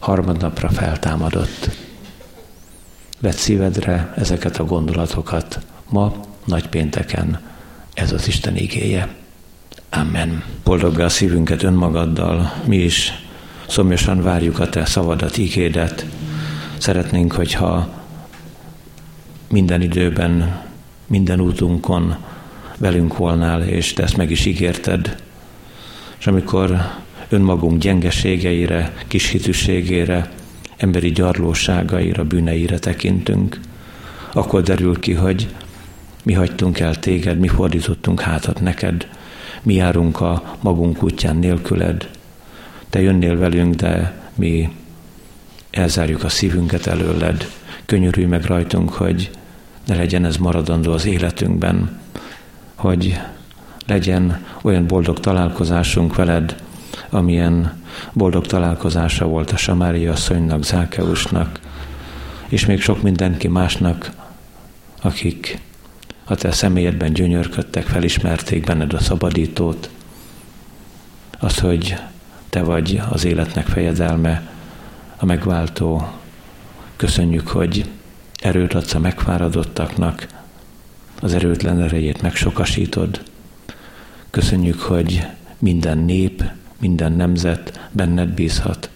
harmadnapra 0.06 0.68
feltámadott. 0.68 1.70
Vedd 3.20 3.32
szívedre 3.32 4.12
ezeket 4.16 4.58
a 4.58 4.64
gondolatokat 4.64 5.58
ma, 5.88 6.14
nagypénteken, 6.44 7.40
ez 7.94 8.12
az 8.12 8.28
Isten 8.28 8.56
igéje. 8.56 9.14
Amen. 9.90 10.44
Boldoggá 10.64 11.04
a 11.04 11.08
szívünket 11.08 11.62
önmagaddal, 11.62 12.52
mi 12.64 12.76
is 12.76 13.12
szomjasan 13.68 14.22
várjuk 14.22 14.58
a 14.58 14.68
Te 14.68 14.84
szavadat, 14.84 15.36
igédet. 15.36 16.06
Szeretnénk, 16.78 17.32
hogyha 17.32 17.88
minden 19.48 19.80
időben 19.80 20.62
minden 21.06 21.40
útunkon 21.40 22.16
velünk 22.78 23.16
volnál, 23.16 23.62
és 23.62 23.92
te 23.92 24.02
ezt 24.02 24.16
meg 24.16 24.30
is 24.30 24.44
ígérted. 24.44 25.22
És 26.18 26.26
amikor 26.26 26.80
önmagunk 27.28 27.80
gyengeségeire, 27.80 28.92
kishitűségére, 29.06 30.30
emberi 30.76 31.10
gyarlóságaira, 31.10 32.24
bűneire 32.24 32.78
tekintünk, 32.78 33.60
akkor 34.32 34.62
derül 34.62 35.00
ki, 35.00 35.12
hogy 35.12 35.48
mi 36.22 36.32
hagytunk 36.32 36.78
el 36.78 36.98
téged, 36.98 37.38
mi 37.38 37.48
fordítottunk 37.48 38.20
hátat 38.20 38.60
neked, 38.60 39.08
mi 39.62 39.74
járunk 39.74 40.20
a 40.20 40.56
magunk 40.60 41.02
útján 41.02 41.36
nélküled. 41.36 42.10
Te 42.90 43.00
jönnél 43.00 43.38
velünk, 43.38 43.74
de 43.74 44.20
mi 44.34 44.68
elzárjuk 45.70 46.24
a 46.24 46.28
szívünket 46.28 46.86
előled. 46.86 47.50
Könyörülj 47.86 48.26
meg 48.26 48.44
rajtunk, 48.44 48.90
hogy 48.92 49.30
ne 49.86 49.96
legyen 49.96 50.24
ez 50.24 50.36
maradandó 50.36 50.92
az 50.92 51.06
életünkben, 51.06 52.00
hogy 52.74 53.20
legyen 53.86 54.44
olyan 54.62 54.86
boldog 54.86 55.20
találkozásunk 55.20 56.14
veled, 56.14 56.56
amilyen 57.10 57.82
boldog 58.12 58.46
találkozása 58.46 59.26
volt 59.26 59.50
a 59.50 59.56
Samária 59.56 60.12
asszonynak, 60.12 60.64
Zákeusnak, 60.64 61.60
és 62.48 62.66
még 62.66 62.80
sok 62.80 63.02
mindenki 63.02 63.48
másnak, 63.48 64.10
akik 65.02 65.60
a 66.24 66.34
te 66.34 66.52
személyedben 66.52 67.12
gyönyörködtek, 67.12 67.86
felismerték 67.86 68.64
benned 68.64 68.92
a 68.92 69.00
szabadítót, 69.00 69.90
az, 71.38 71.58
hogy 71.58 71.96
te 72.50 72.62
vagy 72.62 73.00
az 73.10 73.24
életnek 73.24 73.66
fejedelme, 73.66 74.48
a 75.16 75.24
megváltó. 75.24 76.08
Köszönjük, 76.96 77.48
hogy 77.48 77.90
erőt 78.42 78.74
adsz 78.74 78.94
a 78.94 78.98
megfáradottaknak, 78.98 80.26
az 81.20 81.34
erőtlen 81.34 81.80
erejét 81.80 82.22
megsokasítod. 82.22 83.22
Köszönjük, 84.30 84.80
hogy 84.80 85.26
minden 85.58 85.98
nép, 85.98 86.44
minden 86.78 87.12
nemzet 87.12 87.88
benned 87.92 88.28
bízhat. 88.28 88.90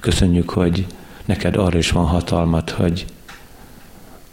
Köszönjük, 0.00 0.50
hogy 0.50 0.86
neked 1.24 1.56
arra 1.56 1.78
is 1.78 1.90
van 1.90 2.06
hatalmat, 2.06 2.70
hogy 2.70 3.04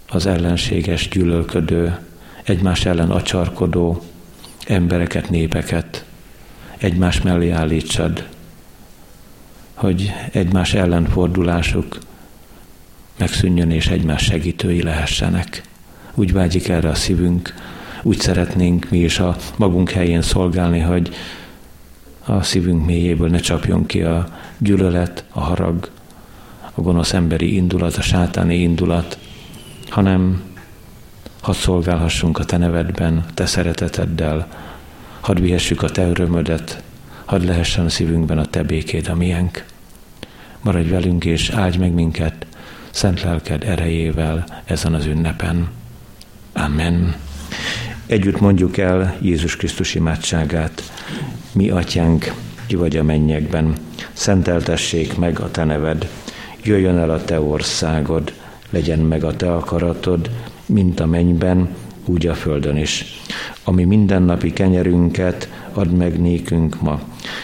az 0.10 0.26
ellenséges, 0.26 1.08
gyűlölködő, 1.08 2.00
egymás 2.44 2.86
ellen 2.86 3.12
acsarkodó 3.12 4.02
embereket, 4.66 5.30
népeket 5.30 6.06
egymás 6.80 7.22
mellé 7.22 7.50
állítsad, 7.50 8.28
hogy 9.74 10.14
egymás 10.32 10.74
ellenfordulásuk 10.74 11.98
megszűnjön 13.18 13.72
és 13.72 13.88
egymás 13.88 14.24
segítői 14.24 14.82
lehessenek. 14.82 15.62
Úgy 16.14 16.34
vágyik 16.34 16.68
erre 16.68 16.90
a 16.90 16.96
szívünk, 16.96 17.54
úgy 18.04 18.20
szeretnénk 18.20 18.90
mi 18.90 19.00
is 19.00 19.20
a 19.20 19.36
magunk 19.58 19.90
helyén 19.90 20.22
szolgálni, 20.22 20.80
hogy 20.80 21.16
a 22.30 22.44
szívünk 22.44 22.86
mélyéből 22.86 23.30
ne 23.30 23.40
csapjon 23.40 23.86
ki 23.86 24.02
a 24.02 24.28
gyűlölet, 24.58 25.24
a 25.32 25.40
harag, 25.40 25.90
a 26.74 26.82
gonosz 26.82 27.14
emberi 27.14 27.56
indulat, 27.56 27.96
a 27.96 28.02
sátáni 28.02 28.56
indulat, 28.56 29.18
hanem 29.90 30.42
hadd 31.42 31.56
szolgálhassunk 31.56 32.40
a 32.40 32.44
Te 32.44 32.58
nevedben, 32.58 33.26
Te 33.34 33.46
szereteteddel, 33.46 34.48
hadd 35.20 35.42
vihessük 35.42 35.84
a 35.84 35.90
Te 35.90 36.08
örömödet, 36.08 36.84
hadd 37.26 37.46
lehessen 37.46 37.86
a 37.86 37.90
szívünkben 37.90 38.38
a 38.38 38.46
Te 38.46 38.64
békéd, 38.64 39.08
a 39.08 39.16
miénk. 39.16 39.66
Maradj 40.62 40.90
velünk 40.90 41.26
és 41.26 41.50
áldj 41.50 41.78
meg 41.78 41.94
minket, 41.94 42.46
szent 42.90 43.22
lelked 43.22 43.64
erejével 43.64 44.62
ezen 44.66 44.94
az 44.94 45.06
ünnepen. 45.06 45.70
Amen. 46.54 47.16
Együtt 48.06 48.40
mondjuk 48.40 48.78
el 48.78 49.18
Jézus 49.22 49.56
Krisztus 49.56 49.96
imádságát. 49.96 50.84
Mi, 51.54 51.70
atyánk, 51.70 52.34
ki 52.68 52.76
vagy 52.76 52.98
a 52.98 53.04
mennyekben, 53.04 53.76
szenteltessék 54.14 55.18
meg 55.18 55.40
a 55.40 55.52
te 55.52 55.64
neved, 55.64 56.10
jöjjön 56.64 56.98
el 56.98 57.10
a 57.10 57.24
te 57.24 57.42
országod, 57.42 58.34
legyen 58.70 59.00
meg 59.00 59.24
a 59.24 59.36
te 59.36 59.54
akaratod, 59.54 60.30
mint 60.66 61.00
a 61.00 61.06
mennyben, 61.06 61.76
úgy 62.06 62.28
a 62.28 62.34
földön 62.34 62.78
is. 62.78 63.06
Ami 63.64 63.84
mindennapi 63.84 64.54
kenyerünket 64.54 65.50
add 65.74 65.90
meg 65.90 66.22
nékünk 66.22 66.82
ma, 66.82 67.02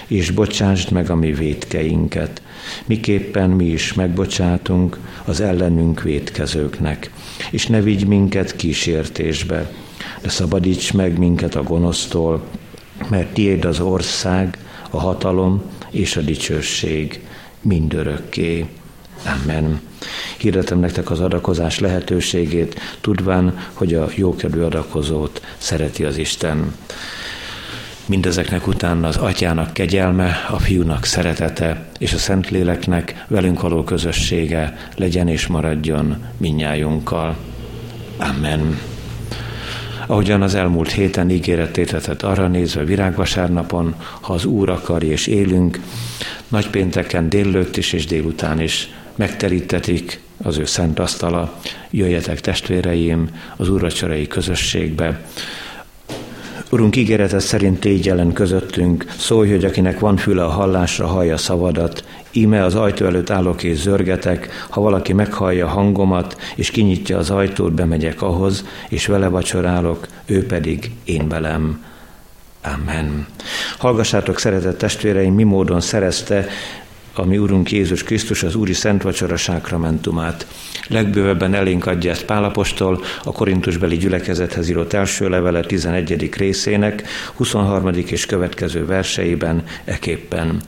és 0.08 0.32
bocsásd 0.32 0.92
meg 0.92 1.10
a 1.10 1.16
mi 1.16 1.32
védkeinket, 1.32 2.42
miképpen 2.86 3.50
mi 3.50 3.66
is 3.66 3.94
megbocsátunk 3.94 4.98
az 5.26 5.42
ellenünk 5.42 6.02
védkezőknek, 6.02 7.12
és 7.52 7.68
ne 7.68 7.82
vigy 7.82 8.08
minket 8.08 8.56
kísértésbe, 8.56 9.72
de 10.22 10.30
szabadíts 10.30 10.94
meg 10.94 11.18
minket 11.18 11.56
a 11.56 11.64
gonosztól, 11.64 12.44
mert 13.10 13.34
tiéd 13.34 13.66
az 13.66 13.80
ország, 13.80 14.58
a 14.90 15.00
hatalom 15.00 15.62
és 15.90 16.16
a 16.16 16.22
dicsőség 16.22 17.22
mindörökké. 17.62 18.66
Amen. 19.26 19.82
Hirdetem 20.38 20.80
nektek 20.80 21.12
az 21.12 21.20
adakozás 21.20 21.80
lehetőségét, 21.80 22.80
tudván, 23.02 23.58
hogy 23.74 23.94
a 23.94 24.08
jókedvű 24.16 24.62
adakozót 24.62 25.42
szereti 25.58 26.04
az 26.04 26.18
Isten. 26.18 26.76
Mindezeknek 28.06 28.68
után 28.68 29.04
az 29.04 29.18
atyának 29.18 29.74
kegyelme, 29.74 30.46
a 30.50 30.60
fiúnak 30.60 31.06
szeretete 31.06 31.90
és 31.98 32.14
a 32.14 32.18
Szentléleknek 32.18 33.26
velünk 33.28 33.62
való 33.62 33.84
közössége 33.84 34.90
legyen 34.96 35.28
és 35.28 35.48
maradjon 35.48 36.24
minnyájunkkal. 36.38 37.36
Amen. 38.18 38.95
Ahogyan 40.08 40.42
az 40.42 40.56
elmúlt 40.56 40.92
héten 40.92 41.30
ígéretét 41.30 42.24
arra 42.24 42.48
nézve 42.48 42.84
virágvasárnapon, 42.84 43.96
ha 44.22 44.34
az 44.34 44.46
Úr 44.46 44.70
akar 44.70 45.04
és 45.04 45.28
élünk, 45.28 45.80
nagypénteken 46.48 47.30
délőtt 47.30 47.78
is 47.78 47.94
és 47.94 48.06
délután 48.06 48.62
is 48.62 48.90
megterítetik 49.16 50.22
az 50.44 50.58
ő 50.58 50.66
szent 50.66 51.00
asztala, 51.00 51.60
jöjjetek 51.90 52.42
testvéreim 52.42 53.30
az 53.56 53.70
úrvacsorai 53.70 54.28
közösségbe, 54.28 55.22
Urunk 56.70 56.96
ígérete 56.96 57.40
szerint 57.40 57.86
így 57.86 58.06
jelen 58.06 58.34
közöttünk, 58.34 59.06
szólj, 59.18 59.50
hogy 59.50 59.66
akinek 59.66 60.00
van 60.00 60.18
füle 60.18 60.44
a 60.44 60.50
hallásra, 60.50 61.08
hallja 61.08 61.38
szavadat. 61.38 62.04
Íme 62.36 62.64
az 62.64 62.76
ajtó 62.76 63.06
előtt 63.06 63.30
állok 63.30 63.64
és 63.64 63.78
zörgetek, 63.78 64.50
ha 64.70 64.82
valaki 64.82 65.14
meghallja 65.14 65.68
hangomat, 65.68 66.38
és 66.56 66.72
kinyitja 66.72 67.18
az 67.18 67.30
ajtót, 67.30 67.74
bemegyek 67.74 68.22
ahhoz, 68.22 68.66
és 68.90 69.06
vele 69.06 69.28
vacsorálok, 69.28 70.08
ő 70.26 70.46
pedig 70.46 70.92
én 71.04 71.28
velem. 71.28 71.84
Amen. 72.64 73.28
Hallgassátok, 73.78 74.40
szeretett 74.40 74.78
testvéreim, 74.78 75.34
mi 75.34 75.44
módon 75.44 75.82
szerezte 75.82 76.48
a 77.18 77.26
mi 77.26 77.38
Úrunk 77.38 77.72
Jézus 77.72 78.04
Krisztus 78.04 78.44
az 78.44 78.56
Úri 78.56 78.74
Szent 78.74 79.02
Vacsora 79.02 79.38
sákramentumát. 79.38 80.48
Legbővebben 80.88 81.54
elénk 81.54 81.86
adja 81.86 82.12
ezt 82.12 82.26
Pálapostól 82.26 83.04
a 83.24 83.32
korintusbeli 83.32 83.98
gyülekezethez 83.98 84.70
írott 84.70 84.94
első 84.94 85.30
levele 85.30 85.62
11. 85.62 86.30
részének 86.38 87.08
23. 87.34 87.90
és 87.94 88.26
következő 88.26 88.86
verseiben 88.86 89.64
eképpen. 89.86 90.62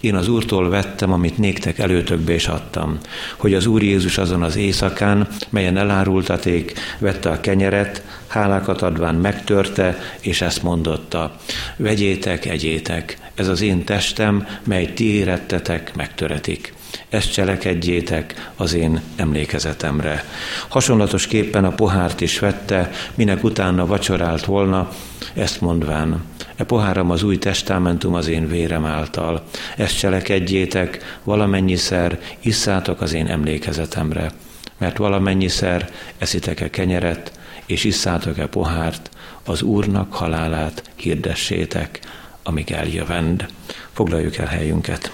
Én 0.00 0.14
az 0.14 0.28
Úrtól 0.28 0.68
vettem, 0.68 1.12
amit 1.12 1.38
néktek 1.38 1.78
előtökbe 1.78 2.34
is 2.34 2.46
adtam, 2.46 2.98
hogy 3.36 3.54
az 3.54 3.66
Úr 3.66 3.82
Jézus 3.82 4.18
azon 4.18 4.42
az 4.42 4.56
éjszakán, 4.56 5.28
melyen 5.50 5.76
elárultaték, 5.76 6.72
vette 6.98 7.30
a 7.30 7.40
kenyeret, 7.40 8.02
hálákat 8.26 8.82
adván 8.82 9.14
megtörte, 9.14 9.98
és 10.20 10.40
ezt 10.40 10.62
mondotta, 10.62 11.36
vegyétek, 11.76 12.46
egyétek, 12.46 13.18
ez 13.36 13.48
az 13.48 13.60
én 13.60 13.84
testem, 13.84 14.46
mely 14.64 14.92
ti 14.92 15.14
érettetek, 15.14 15.94
megtöretik. 15.94 16.74
Ezt 17.08 17.32
cselekedjétek 17.32 18.50
az 18.56 18.74
én 18.74 19.00
emlékezetemre. 19.16 20.24
Hasonlatosképpen 20.68 21.64
a 21.64 21.74
pohárt 21.74 22.20
is 22.20 22.38
vette, 22.38 22.90
minek 23.14 23.44
utána 23.44 23.86
vacsorált 23.86 24.44
volna, 24.44 24.88
ezt 25.34 25.60
mondván, 25.60 26.24
e 26.56 26.64
poháram 26.64 27.10
az 27.10 27.22
új 27.22 27.38
testamentum 27.38 28.14
az 28.14 28.28
én 28.28 28.48
vérem 28.48 28.84
által. 28.84 29.44
Ezt 29.76 29.98
cselekedjétek, 29.98 31.18
valamennyiszer 31.24 32.20
isszátok 32.40 33.00
az 33.00 33.12
én 33.12 33.26
emlékezetemre. 33.26 34.32
Mert 34.78 34.96
valamennyiszer 34.96 35.90
eszitek-e 36.18 36.70
kenyeret, 36.70 37.32
és 37.66 37.84
isszátok-e 37.84 38.46
pohárt, 38.46 39.10
az 39.44 39.62
Úrnak 39.62 40.12
halálát 40.12 40.82
hirdessétek, 40.94 42.00
amíg 42.46 42.70
eljövend. 42.70 43.46
Foglaljuk 43.92 44.36
el 44.36 44.46
helyünket. 44.46 45.12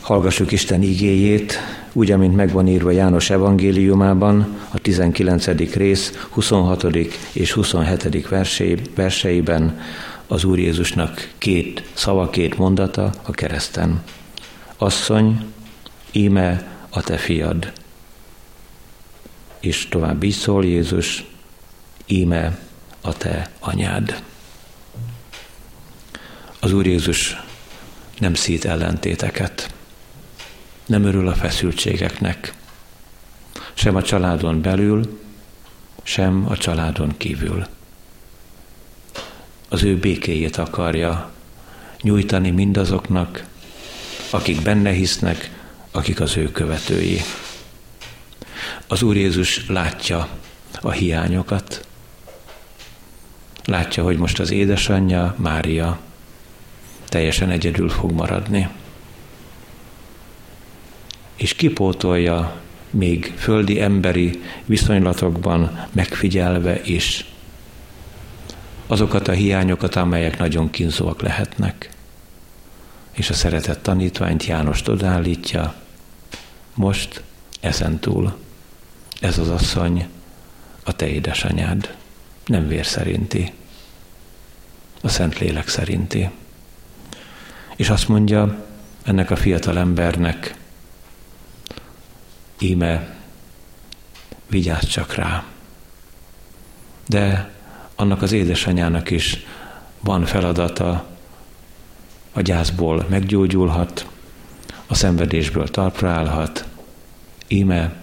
Hallgassuk 0.00 0.52
Isten 0.52 0.82
igéjét, 0.82 1.58
úgy, 1.92 2.10
amint 2.10 2.36
megvan 2.36 2.66
írva 2.66 2.90
János 2.90 3.30
evangéliumában, 3.30 4.56
a 4.70 4.78
19. 4.78 5.46
rész 5.74 6.26
26. 6.30 6.86
és 7.32 7.52
27. 7.52 8.28
verseiben 8.94 9.80
az 10.26 10.44
Úr 10.44 10.58
Jézusnak 10.58 11.30
két 11.38 11.82
szava, 11.92 12.30
két 12.30 12.58
mondata 12.58 13.12
a 13.22 13.30
kereszten. 13.30 14.02
Asszony, 14.76 15.44
íme 16.10 16.68
a 16.90 17.02
te 17.02 17.16
fiad. 17.16 17.72
És 19.60 19.88
tovább 19.88 20.22
így 20.22 20.32
szól 20.32 20.64
Jézus, 20.64 21.24
íme 22.06 22.58
a 23.00 23.12
te 23.12 23.50
anyád. 23.58 24.22
Az 26.60 26.72
Úr 26.72 26.86
Jézus 26.86 27.36
nem 28.18 28.34
szít 28.34 28.64
ellentéteket, 28.64 29.74
nem 30.86 31.04
örül 31.04 31.28
a 31.28 31.34
feszültségeknek, 31.34 32.54
sem 33.74 33.96
a 33.96 34.02
családon 34.02 34.60
belül, 34.60 35.20
sem 36.02 36.46
a 36.48 36.56
családon 36.56 37.16
kívül. 37.16 37.66
Az 39.68 39.82
ő 39.82 39.96
békéjét 39.96 40.56
akarja 40.56 41.32
nyújtani 42.00 42.50
mindazoknak, 42.50 43.44
akik 44.30 44.62
benne 44.62 44.90
hisznek, 44.90 45.50
akik 45.90 46.20
az 46.20 46.36
ő 46.36 46.50
követői. 46.50 47.20
Az 48.86 49.02
Úr 49.02 49.16
Jézus 49.16 49.66
látja 49.66 50.28
a 50.80 50.90
hiányokat, 50.90 51.86
látja, 53.64 54.02
hogy 54.02 54.16
most 54.16 54.40
az 54.40 54.50
édesanyja, 54.50 55.34
Mária 55.38 55.98
teljesen 57.04 57.50
egyedül 57.50 57.88
fog 57.88 58.12
maradni. 58.12 58.68
És 61.36 61.54
kipótolja 61.54 62.60
még 62.90 63.32
földi 63.36 63.80
emberi 63.80 64.42
viszonylatokban 64.64 65.86
megfigyelve 65.92 66.80
is 66.84 67.24
azokat 68.86 69.28
a 69.28 69.32
hiányokat, 69.32 69.96
amelyek 69.96 70.38
nagyon 70.38 70.70
kínzóak 70.70 71.22
lehetnek. 71.22 71.90
És 73.12 73.30
a 73.30 73.34
szeretett 73.34 73.82
tanítványt 73.82 74.44
János 74.44 74.88
odállítja, 74.88 75.74
most 76.74 77.22
ezen 77.60 77.98
túl. 77.98 78.36
Ez 79.20 79.38
az 79.38 79.48
asszony 79.48 80.06
a 80.84 80.92
te 80.92 81.08
édesanyád, 81.08 81.94
nem 82.52 82.68
vér 82.68 82.86
szerinti, 82.86 83.52
a 85.02 85.08
Szent 85.08 85.38
Lélek 85.38 85.68
szerinti. 85.68 86.30
És 87.76 87.90
azt 87.90 88.08
mondja 88.08 88.66
ennek 89.02 89.30
a 89.30 89.36
fiatal 89.36 89.78
embernek, 89.78 90.54
íme, 92.58 93.16
vigyázz 94.46 94.86
csak 94.86 95.14
rá. 95.14 95.44
De 97.06 97.50
annak 97.94 98.22
az 98.22 98.32
édesanyának 98.32 99.10
is 99.10 99.46
van 100.00 100.24
feladata, 100.24 101.06
a 102.32 102.40
gyászból 102.40 103.06
meggyógyulhat, 103.08 104.06
a 104.86 104.94
szenvedésből 104.94 105.68
talpra 105.68 106.10
állhat, 106.10 106.64
íme 107.48 108.02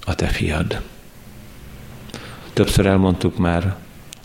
a 0.00 0.14
te 0.14 0.26
fiad. 0.26 0.80
Többször 2.52 2.86
elmondtuk 2.86 3.36
már, 3.36 3.76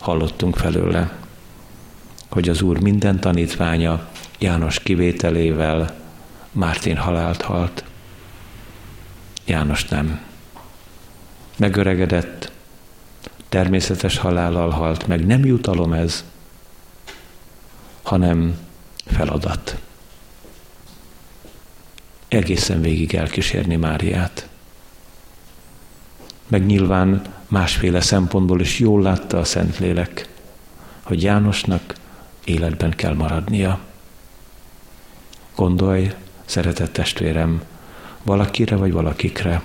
hallottunk 0.06 0.56
felőle, 0.56 1.12
hogy 2.28 2.48
az 2.48 2.62
Úr 2.62 2.80
minden 2.80 3.20
tanítványa 3.20 4.08
János 4.38 4.78
kivételével 4.78 5.94
Mártin 6.52 6.96
halált 6.96 7.42
halt. 7.42 7.84
János 9.44 9.84
nem. 9.84 10.20
Megöregedett, 11.56 12.52
természetes 13.48 14.18
halállal 14.18 14.70
halt 14.70 15.06
meg. 15.06 15.26
Nem 15.26 15.44
jutalom 15.44 15.92
ez, 15.92 16.24
hanem 18.02 18.58
feladat. 19.04 19.76
Egészen 22.28 22.80
végig 22.80 23.14
elkísérni 23.14 23.76
Máriát. 23.76 24.48
Meg 26.46 26.66
nyilván 26.66 27.22
másféle 27.48 28.00
szempontból 28.00 28.60
is 28.60 28.78
jól 28.78 29.02
látta 29.02 29.38
a 29.38 29.44
Szentlélek, 29.44 30.28
hogy 31.02 31.22
Jánosnak 31.22 31.94
életben 32.44 32.90
kell 32.90 33.14
maradnia. 33.14 33.78
Gondolj, 35.54 36.14
szeretett 36.44 36.92
testvérem, 36.92 37.62
valakire 38.22 38.76
vagy 38.76 38.92
valakikre, 38.92 39.62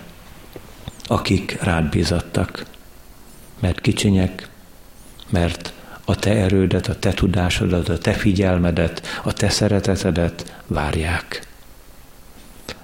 akik 1.08 1.62
rád 1.62 1.90
bízattak, 1.90 2.66
mert 3.60 3.82
kicsinyek, 3.82 4.50
mert 5.30 5.74
a 6.06 6.16
te 6.16 6.32
erődet, 6.36 6.88
a 6.88 7.00
te 7.00 7.12
tudásodat, 7.12 7.90
a 7.90 7.98
te 7.98 8.14
figyelmedet, 8.14 9.08
a 9.24 9.34
te 9.34 9.50
szeretetedet 9.50 10.62
várják. 10.68 11.48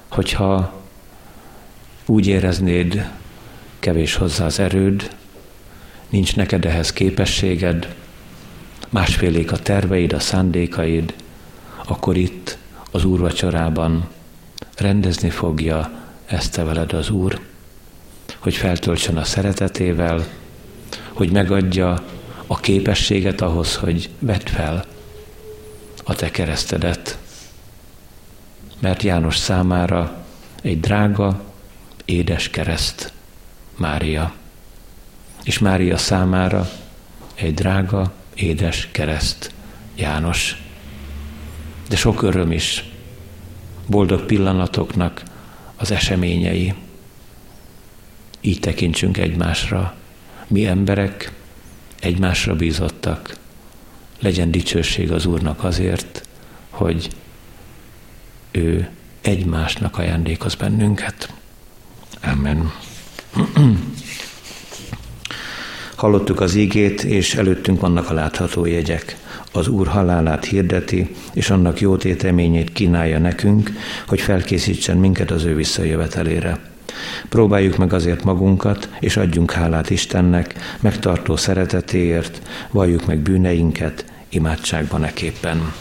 Hogyha 0.07 0.73
úgy 2.05 2.27
éreznéd, 2.27 3.09
kevés 3.79 4.15
hozzá 4.15 4.45
az 4.45 4.59
erőd, 4.59 5.15
nincs 6.09 6.35
neked 6.35 6.65
ehhez 6.65 6.93
képességed, 6.93 7.95
másfélék 8.89 9.51
a 9.51 9.57
terveid, 9.57 10.13
a 10.13 10.19
szándékaid, 10.19 11.13
akkor 11.85 12.17
itt 12.17 12.57
az 12.91 13.03
úrvacsorában 13.03 14.07
rendezni 14.77 15.29
fogja 15.29 15.91
ezt 16.25 16.51
te 16.51 16.63
veled 16.63 16.93
az 16.93 17.09
Úr, 17.09 17.39
hogy 18.37 18.55
feltöltsön 18.55 19.17
a 19.17 19.23
szeretetével, 19.23 20.25
hogy 21.13 21.31
megadja 21.31 22.03
a 22.47 22.59
képességet 22.59 23.41
ahhoz, 23.41 23.75
hogy 23.75 24.09
vedd 24.19 24.45
fel 24.45 24.85
a 26.03 26.15
te 26.15 26.31
keresztedet. 26.31 27.17
Mert 28.79 29.03
János 29.03 29.37
számára 29.37 30.25
egy 30.61 30.79
drága, 30.79 31.41
édes 32.05 32.49
kereszt 32.49 33.13
Mária. 33.77 34.33
És 35.43 35.59
Mária 35.59 35.97
számára 35.97 36.69
egy 37.35 37.53
drága, 37.53 38.13
édes 38.33 38.87
kereszt 38.91 39.53
János. 39.95 40.63
De 41.89 41.95
sok 41.95 42.21
öröm 42.21 42.51
is, 42.51 42.83
boldog 43.85 44.25
pillanatoknak 44.25 45.23
az 45.75 45.91
eseményei. 45.91 46.73
Így 48.41 48.59
tekintsünk 48.59 49.17
egymásra. 49.17 49.95
Mi 50.47 50.65
emberek 50.65 51.31
egymásra 51.99 52.55
bízottak. 52.55 53.37
Legyen 54.19 54.51
dicsőség 54.51 55.11
az 55.11 55.25
Úrnak 55.25 55.63
azért, 55.63 56.27
hogy 56.69 57.09
ő 58.51 58.89
egymásnak 59.21 59.97
ajándékoz 59.97 60.55
bennünket. 60.55 61.33
Amen. 62.23 62.71
Hallottuk 65.95 66.41
az 66.41 66.55
ígét, 66.55 67.03
és 67.03 67.35
előttünk 67.35 67.81
vannak 67.81 68.09
a 68.09 68.13
látható 68.13 68.65
jegyek. 68.65 69.17
Az 69.51 69.67
Úr 69.67 69.87
halálát 69.87 70.45
hirdeti, 70.45 71.15
és 71.33 71.49
annak 71.49 71.79
jó 71.79 71.97
téteményét 71.97 72.71
kínálja 72.71 73.19
nekünk, 73.19 73.71
hogy 74.07 74.21
felkészítsen 74.21 74.97
minket 74.97 75.31
az 75.31 75.43
ő 75.43 75.55
visszajövetelére. 75.55 76.59
Próbáljuk 77.29 77.77
meg 77.77 77.93
azért 77.93 78.23
magunkat, 78.23 78.89
és 78.99 79.17
adjunk 79.17 79.51
hálát 79.51 79.89
Istennek, 79.89 80.55
megtartó 80.79 81.35
szeretetéért, 81.35 82.41
valljuk 82.71 83.05
meg 83.05 83.19
bűneinket 83.19 84.05
imádságban 84.29 85.03
eképpen. 85.03 85.73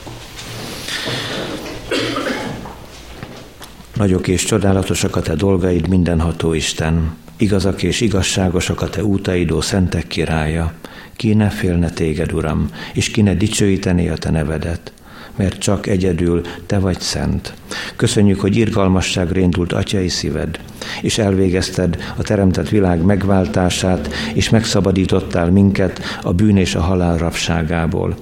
Nagyok 3.94 4.28
és 4.28 4.44
csodálatosak 4.44 5.16
a 5.16 5.22
te 5.22 5.34
dolgaid, 5.34 5.88
mindenható 5.88 6.52
Isten. 6.52 7.16
Igazak 7.36 7.82
és 7.82 8.00
igazságosak 8.00 8.80
a 8.80 8.88
te 8.88 9.04
útaidó 9.04 9.60
szentek 9.60 10.06
királya. 10.06 10.72
Ki 11.16 11.34
ne 11.34 11.48
félne 11.48 11.90
téged, 11.90 12.32
Uram, 12.32 12.70
és 12.94 13.10
ki 13.10 13.22
ne 13.22 13.34
dicsőítené 13.34 14.08
a 14.08 14.16
te 14.16 14.30
nevedet 14.30 14.92
mert 15.36 15.58
csak 15.58 15.86
egyedül 15.86 16.42
te 16.66 16.78
vagy 16.78 17.00
szent. 17.00 17.54
Köszönjük, 17.96 18.40
hogy 18.40 18.56
irgalmasságra 18.56 19.40
indult 19.40 19.72
atyai 19.72 20.08
szíved, 20.08 20.60
és 21.02 21.18
elvégezted 21.18 21.96
a 22.16 22.22
teremtett 22.22 22.68
világ 22.68 23.02
megváltását, 23.02 24.08
és 24.34 24.50
megszabadítottál 24.50 25.50
minket 25.50 26.00
a 26.22 26.32
bűn 26.32 26.56
és 26.56 26.74
a 26.74 26.80
halál 26.80 27.18
rabságából. 27.18 28.16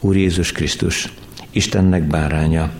Úr 0.00 0.16
Jézus 0.16 0.52
Krisztus, 0.52 1.12
Istennek 1.50 2.02
báránya, 2.02 2.70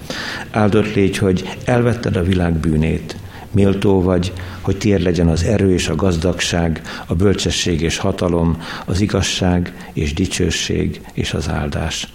áldott 0.51 0.95
légy, 0.95 1.19
hogy 1.19 1.57
elvetted 1.65 2.17
a 2.17 2.23
világ 2.23 2.53
bűnét, 2.53 3.17
méltó 3.51 4.03
vagy, 4.03 4.33
hogy 4.61 4.79
tiéd 4.79 5.03
legyen 5.03 5.29
az 5.29 5.45
erő 5.45 5.73
és 5.73 5.89
a 5.89 5.95
gazdagság, 5.95 6.83
a 7.07 7.15
bölcsesség 7.15 7.81
és 7.81 7.99
hatalom, 7.99 8.63
az 8.87 9.01
igazság 9.01 9.91
és 9.93 10.15
dicsőség 10.15 11.01
és 11.13 11.35
az 11.35 11.49
áldás. 11.49 12.13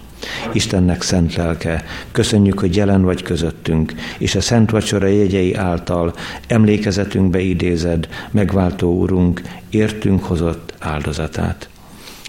Istennek 0.51 1.01
szent 1.01 1.35
lelke, 1.35 1.83
köszönjük, 2.11 2.59
hogy 2.59 2.75
jelen 2.75 3.03
vagy 3.03 3.21
közöttünk, 3.21 3.93
és 4.17 4.35
a 4.35 4.41
szent 4.41 4.71
vacsora 4.71 5.07
jegyei 5.07 5.53
által 5.53 6.13
emlékezetünkbe 6.47 7.39
idézed, 7.39 8.07
megváltó 8.31 8.97
Úrunk, 8.97 9.41
értünk 9.69 10.23
hozott 10.23 10.73
áldozatát. 10.79 11.69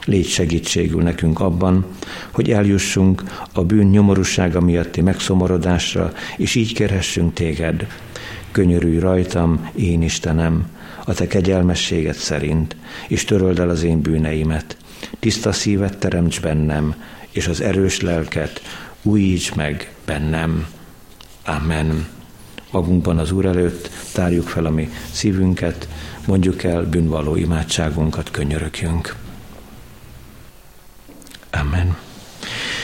Légy 0.06 0.26
segítségül 0.26 1.02
nekünk 1.02 1.40
abban, 1.40 1.86
hogy 2.30 2.50
eljussunk 2.50 3.22
a 3.52 3.64
bűn 3.64 3.86
nyomorúsága 3.86 4.60
miatti 4.60 5.00
megszomorodásra, 5.00 6.12
és 6.36 6.54
így 6.54 6.74
kérhessünk 6.74 7.32
téged. 7.32 7.86
Könyörülj 8.54 8.98
rajtam, 8.98 9.70
én 9.74 10.02
Istenem, 10.02 10.66
a 11.04 11.14
te 11.14 11.26
kegyelmességed 11.26 12.14
szerint, 12.14 12.76
és 13.08 13.24
töröld 13.24 13.58
el 13.58 13.68
az 13.68 13.82
én 13.82 14.00
bűneimet. 14.00 14.76
Tiszta 15.18 15.52
szívet 15.52 15.98
teremts 15.98 16.40
bennem, 16.40 16.94
és 17.30 17.46
az 17.46 17.60
erős 17.60 18.00
lelket 18.00 18.62
újíts 19.02 19.54
meg 19.54 19.94
bennem. 20.04 20.66
Amen. 21.44 22.06
Magunkban 22.70 23.18
az 23.18 23.30
Úr 23.30 23.44
előtt 23.44 23.90
tárjuk 24.12 24.48
fel 24.48 24.64
a 24.64 24.70
mi 24.70 24.90
szívünket, 25.10 25.88
mondjuk 26.26 26.62
el 26.62 26.82
bűnvaló 26.82 27.36
imádságunkat, 27.36 28.30
könyörögjünk. 28.30 29.16
Amen. 31.50 31.96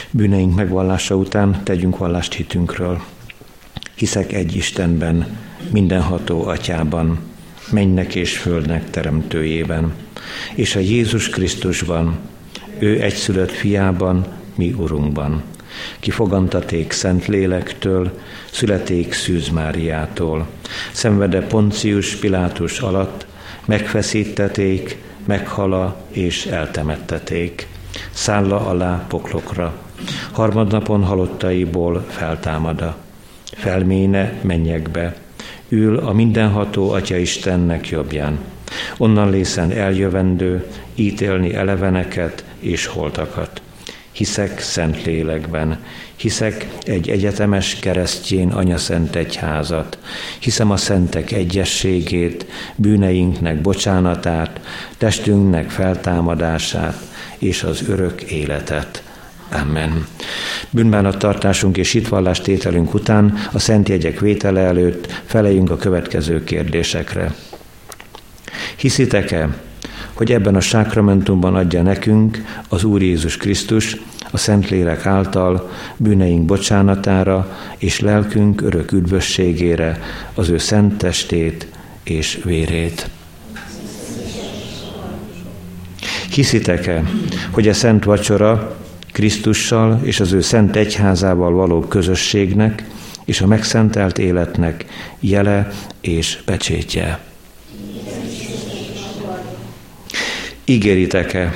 Bűneink 0.09 0.55
megvallása 0.55 1.15
után 1.15 1.63
tegyünk 1.63 1.97
vallást 1.97 2.33
hitünkről. 2.33 3.01
Hiszek 3.95 4.33
egy 4.33 4.55
Istenben, 4.55 5.37
mindenható 5.71 6.45
atyában, 6.47 7.19
mennek 7.71 8.15
és 8.15 8.37
földnek 8.37 8.89
teremtőjében, 8.89 9.93
és 10.55 10.75
a 10.75 10.79
Jézus 10.79 11.29
Krisztusban, 11.29 12.17
ő 12.79 13.01
egyszülött 13.01 13.51
fiában, 13.51 14.25
mi 14.55 14.73
Urunkban, 14.77 15.43
ki 15.99 16.11
fogantaték 16.11 16.91
Szent 16.91 17.25
Lélektől, 17.25 18.19
születék 18.51 19.13
Szűz 19.13 19.49
Máriától, 19.49 20.47
szenvede 20.91 21.41
Poncius 21.41 22.15
Pilátus 22.15 22.79
alatt, 22.79 23.25
megfeszíteték, 23.65 24.97
meghala 25.25 26.05
és 26.09 26.45
eltemetteték, 26.45 27.67
szálla 28.11 28.67
alá 28.67 29.05
poklokra, 29.07 29.73
harmadnapon 30.31 31.03
halottaiból 31.03 32.05
feltámada, 32.09 32.95
felméne 33.43 34.33
mennyekbe, 34.41 35.15
ül 35.71 35.97
a 35.97 36.13
mindenható 36.13 36.91
Atya 36.91 37.15
Istennek 37.15 37.89
jobbján. 37.89 38.39
Onnan 38.97 39.29
lészen 39.29 39.71
eljövendő, 39.71 40.65
ítélni 40.95 41.53
eleveneket 41.53 42.43
és 42.59 42.85
holtakat. 42.85 43.61
Hiszek 44.11 44.59
szent 44.59 45.03
lélekben, 45.05 45.79
hiszek 46.15 46.67
egy 46.83 47.09
egyetemes 47.09 47.75
keresztjén 47.75 48.49
anyaszent 48.49 49.15
egyházat, 49.15 49.97
hiszem 50.39 50.71
a 50.71 50.77
szentek 50.77 51.31
egyességét, 51.31 52.45
bűneinknek 52.75 53.61
bocsánatát, 53.61 54.59
testünknek 54.97 55.69
feltámadását 55.69 57.01
és 57.37 57.63
az 57.63 57.89
örök 57.89 58.21
életet. 58.21 59.03
Amen. 59.51 60.07
Bűnbánattartásunk 60.73 61.77
és 61.77 61.91
hitvallás 61.91 62.41
tételünk 62.41 62.93
után 62.93 63.37
a 63.51 63.59
szent 63.59 63.89
jegyek 63.89 64.19
vétele 64.19 64.59
előtt 64.59 65.11
felejünk 65.25 65.69
a 65.69 65.77
következő 65.77 66.43
kérdésekre. 66.43 67.33
Hiszitek-e, 68.77 69.57
hogy 70.13 70.31
ebben 70.31 70.55
a 70.55 70.59
sákramentumban 70.59 71.55
adja 71.55 71.81
nekünk 71.81 72.43
az 72.69 72.83
Úr 72.83 73.01
Jézus 73.01 73.37
Krisztus 73.37 73.97
a 74.31 74.37
Szentlélek 74.37 75.05
által 75.05 75.69
bűneink 75.97 76.45
bocsánatára 76.45 77.57
és 77.77 77.99
lelkünk 77.99 78.61
örök 78.61 78.91
üdvösségére 78.91 80.01
az 80.33 80.49
ő 80.49 80.57
szent 80.57 80.97
testét 80.97 81.67
és 82.03 82.39
vérét. 82.43 83.09
Hiszitek-e, 86.33 87.03
hogy 87.51 87.67
a 87.67 87.73
szent 87.73 88.03
vacsora 88.03 88.80
Krisztussal 89.11 89.99
és 90.03 90.19
az 90.19 90.31
ő 90.31 90.41
szent 90.41 90.75
egyházával 90.75 91.51
való 91.51 91.79
közösségnek 91.79 92.85
és 93.25 93.41
a 93.41 93.47
megszentelt 93.47 94.17
életnek 94.17 94.85
jele 95.19 95.71
és 96.01 96.41
pecsétje. 96.45 97.19
Ígéritek-e, 100.65 101.53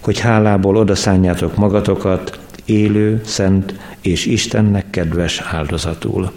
hogy 0.00 0.18
hálából 0.18 0.76
odaszánjátok 0.76 1.56
magatokat 1.56 2.38
élő, 2.64 3.20
szent 3.24 3.74
és 4.00 4.26
Istennek 4.26 4.90
kedves 4.90 5.40
áldozatul? 5.40 6.32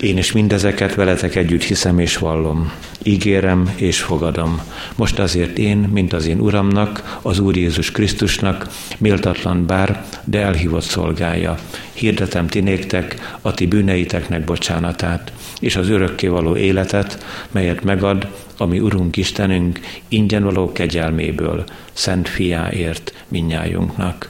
Én 0.00 0.18
is 0.18 0.32
mindezeket 0.32 0.94
veletek 0.94 1.34
együtt 1.34 1.62
hiszem 1.62 1.98
és 1.98 2.16
vallom. 2.16 2.72
Ígérem 3.02 3.72
és 3.76 4.00
fogadom. 4.00 4.60
Most 4.96 5.18
azért 5.18 5.58
én, 5.58 5.76
mint 5.76 6.12
az 6.12 6.26
én 6.26 6.40
Uramnak, 6.40 7.18
az 7.22 7.38
Úr 7.38 7.56
Jézus 7.56 7.90
Krisztusnak, 7.90 8.68
méltatlan 8.98 9.66
bár, 9.66 10.04
de 10.24 10.40
elhívott 10.40 10.82
szolgája. 10.82 11.58
Hirdetem 11.92 12.46
ti 12.46 12.60
néktek 12.60 13.38
a 13.40 13.54
ti 13.54 13.66
bűneiteknek 13.66 14.44
bocsánatát, 14.44 15.32
és 15.60 15.76
az 15.76 15.88
örökkévaló 15.88 16.56
életet, 16.56 17.24
melyet 17.50 17.84
megad, 17.84 18.28
ami 18.56 18.78
Urunk 18.78 19.16
Istenünk 19.16 19.80
ingyen 20.08 20.44
való 20.44 20.72
kegyelméből, 20.72 21.64
szent 21.92 22.28
fiáért 22.28 23.24
minnyájunknak. 23.28 24.28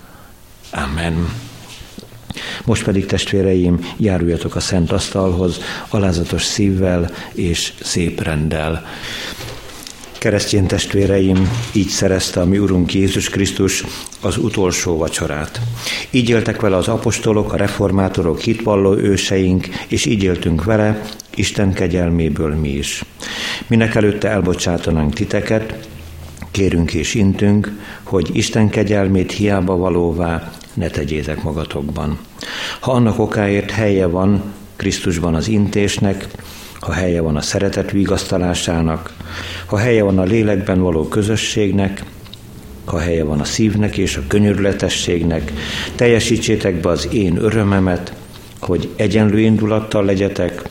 Amen. 0.70 1.48
Most 2.64 2.84
pedig 2.84 3.06
testvéreim, 3.06 3.80
járuljatok 3.96 4.54
a 4.54 4.60
szent 4.60 4.92
asztalhoz, 4.92 5.60
alázatos 5.88 6.44
szívvel 6.44 7.10
és 7.32 7.72
szép 7.80 8.22
rendel. 8.22 8.84
Keresztény 10.18 10.66
testvéreim, 10.66 11.50
így 11.72 11.88
szerezte 11.88 12.40
a 12.40 12.44
mi 12.44 12.58
Urunk 12.58 12.94
Jézus 12.94 13.28
Krisztus 13.28 13.84
az 14.20 14.36
utolsó 14.36 14.96
vacsorát. 14.96 15.60
Így 16.10 16.28
éltek 16.28 16.60
vele 16.60 16.76
az 16.76 16.88
apostolok, 16.88 17.52
a 17.52 17.56
reformátorok, 17.56 18.40
hitvalló 18.40 18.96
őseink, 18.96 19.68
és 19.88 20.04
így 20.04 20.22
éltünk 20.22 20.64
vele, 20.64 21.02
Isten 21.34 21.72
kegyelméből 21.72 22.54
mi 22.54 22.68
is. 22.68 23.04
Minek 23.66 23.94
előtte 23.94 24.28
elbocsátanánk 24.28 25.14
titeket, 25.14 25.88
kérünk 26.50 26.94
és 26.94 27.14
intünk, 27.14 27.72
hogy 28.02 28.30
Isten 28.32 28.68
kegyelmét 28.68 29.32
hiába 29.32 29.76
valóvá 29.76 30.52
ne 30.74 30.88
tegyétek 30.88 31.42
magatokban. 31.42 32.18
Ha 32.80 32.92
annak 32.92 33.18
okáért 33.18 33.70
helye 33.70 34.06
van 34.06 34.42
Krisztusban 34.76 35.34
az 35.34 35.48
intésnek, 35.48 36.26
ha 36.80 36.92
helye 36.92 37.20
van 37.20 37.36
a 37.36 37.40
szeretet 37.40 37.90
vigasztalásának, 37.90 39.12
ha 39.66 39.78
helye 39.78 40.02
van 40.02 40.18
a 40.18 40.22
lélekben 40.22 40.80
való 40.80 41.08
közösségnek, 41.08 42.04
ha 42.84 42.98
helye 42.98 43.24
van 43.24 43.40
a 43.40 43.44
szívnek 43.44 43.96
és 43.96 44.16
a 44.16 44.22
könyörületességnek, 44.26 45.52
teljesítsétek 45.94 46.80
be 46.80 46.88
az 46.88 47.08
én 47.12 47.36
örömemet, 47.36 48.12
hogy 48.60 48.88
egyenlő 48.96 49.40
indulattal 49.40 50.04
legyetek, 50.04 50.62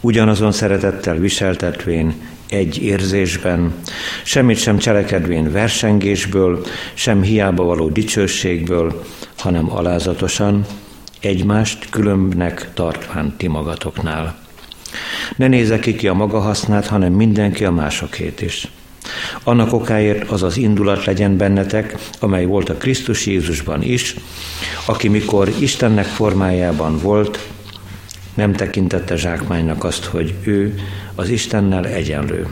ugyanazon 0.00 0.52
szeretettel 0.52 1.16
viseltetvén, 1.16 2.14
egy 2.50 2.82
érzésben, 2.82 3.74
semmit 4.24 4.58
sem 4.58 4.78
cselekedvén 4.78 5.52
versengésből, 5.52 6.64
sem 6.94 7.22
hiába 7.22 7.64
való 7.64 7.88
dicsőségből, 7.88 9.04
hanem 9.38 9.72
alázatosan, 9.72 10.66
egymást 11.20 11.90
különbnek 11.90 12.70
tartván 12.74 13.34
ti 13.36 13.46
magatoknál. 13.46 14.38
Ne 15.36 15.48
nézze 15.48 15.78
ki 15.78 15.94
ki 15.94 16.08
a 16.08 16.14
maga 16.14 16.40
hasznát, 16.40 16.86
hanem 16.86 17.12
mindenki 17.12 17.64
a 17.64 17.70
másokét 17.70 18.40
is. 18.40 18.68
Annak 19.44 19.72
okáért 19.72 20.30
az 20.30 20.42
az 20.42 20.56
indulat 20.56 21.04
legyen 21.04 21.36
bennetek, 21.36 21.96
amely 22.20 22.44
volt 22.44 22.68
a 22.68 22.74
Krisztus 22.74 23.26
Jézusban 23.26 23.82
is, 23.82 24.14
aki 24.86 25.08
mikor 25.08 25.52
Istennek 25.58 26.04
formájában 26.04 26.98
volt, 26.98 27.38
nem 28.34 28.52
tekintette 28.52 29.16
zsákmánynak 29.16 29.84
azt, 29.84 30.04
hogy 30.04 30.34
ő 30.42 30.74
az 31.20 31.28
Istennel 31.28 31.86
egyenlő, 31.86 32.46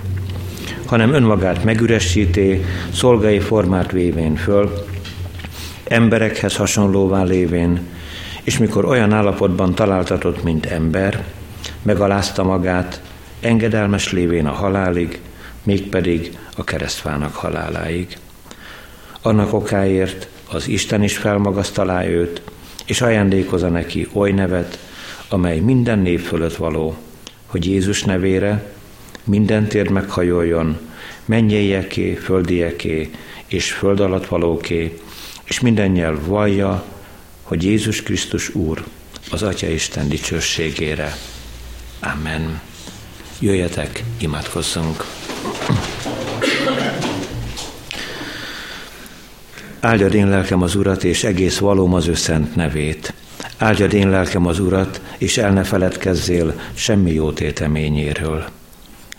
hanem 0.87 1.12
önmagát 1.12 1.64
megüresíté, 1.64 2.64
szolgai 2.93 3.39
formát 3.39 3.93
vévén 3.93 4.37
föl, 4.37 4.85
emberekhez 5.85 6.57
hasonlóvá 6.57 7.23
lévén, 7.23 7.81
és 8.43 8.59
mikor 8.59 8.85
olyan 8.85 9.12
állapotban 9.12 9.75
találtatott, 9.75 10.43
mint 10.43 10.66
ember, 10.66 11.25
megalázta 11.83 12.43
magát, 12.43 13.03
engedelmes 13.41 14.12
lévén 14.12 14.47
a 14.47 14.53
halálig, 14.53 15.21
mégpedig 15.62 16.39
a 16.57 16.64
keresztfának 16.64 17.35
haláláig. 17.35 18.16
Annak 19.23 19.53
okáért 19.53 20.29
az 20.51 20.69
Isten 20.69 21.03
is 21.03 21.16
felmagasztalá 21.16 22.07
őt, 22.07 22.43
és 22.87 23.01
ajándékozza 23.01 23.69
neki 23.69 24.09
oly 24.12 24.31
nevet, 24.31 24.79
amely 25.29 25.59
minden 25.59 25.99
név 25.99 26.21
fölött 26.23 26.57
való, 26.57 26.97
hogy 27.49 27.67
Jézus 27.67 28.03
nevére 28.03 28.73
minden 29.25 29.67
tér 29.67 29.89
meghajoljon, 29.89 30.79
mennyieké, 31.25 32.15
földieké 32.15 33.11
és 33.47 33.73
föld 33.73 34.01
alatt 34.01 34.27
valóké, 34.27 34.99
és 35.45 35.61
minden 35.61 35.91
nyelv 35.91 36.27
vallja, 36.27 36.85
hogy 37.43 37.65
Jézus 37.65 38.03
Krisztus 38.03 38.55
Úr 38.55 38.85
az 39.31 39.43
Atya 39.43 39.69
Isten 39.69 40.09
dicsőségére. 40.09 41.17
Amen. 42.01 42.61
Jöjjetek, 43.41 44.05
imádkozzunk. 44.19 45.05
Áldjad 49.81 50.15
én 50.15 50.29
lelkem 50.29 50.63
az 50.63 50.75
Urat, 50.75 51.05
és 51.05 51.25
egész 51.25 51.59
valóm 51.59 51.95
az 51.95 52.07
ő 52.07 52.15
szent 52.15 52.55
nevét. 52.55 53.13
Áldjad 53.59 53.93
én 53.93 54.11
lelkem 54.11 54.47
az 54.47 54.61
Urat, 54.61 55.01
és 55.19 55.39
el 55.39 55.53
ne 55.53 55.65
feledkezzél 55.65 56.61
semmi 56.75 57.13
jó 57.13 57.33
téteményéről. 57.33 58.45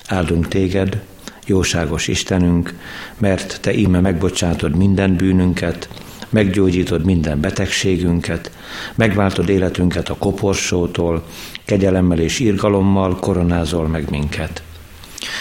Áldunk 0.07 0.47
téged, 0.47 1.01
jóságos 1.45 2.07
Istenünk, 2.07 2.73
mert 3.17 3.61
Te 3.61 3.73
íme 3.73 3.99
megbocsátod 3.99 4.75
minden 4.75 5.15
bűnünket, 5.15 5.89
meggyógyítod 6.29 7.05
minden 7.05 7.41
betegségünket, 7.41 8.51
megváltod 8.95 9.49
életünket 9.49 10.09
a 10.09 10.17
koporsótól, 10.17 11.25
kegyelemmel 11.65 12.19
és 12.19 12.39
irgalommal 12.39 13.15
koronázol 13.19 13.87
meg 13.87 14.09
minket. 14.09 14.63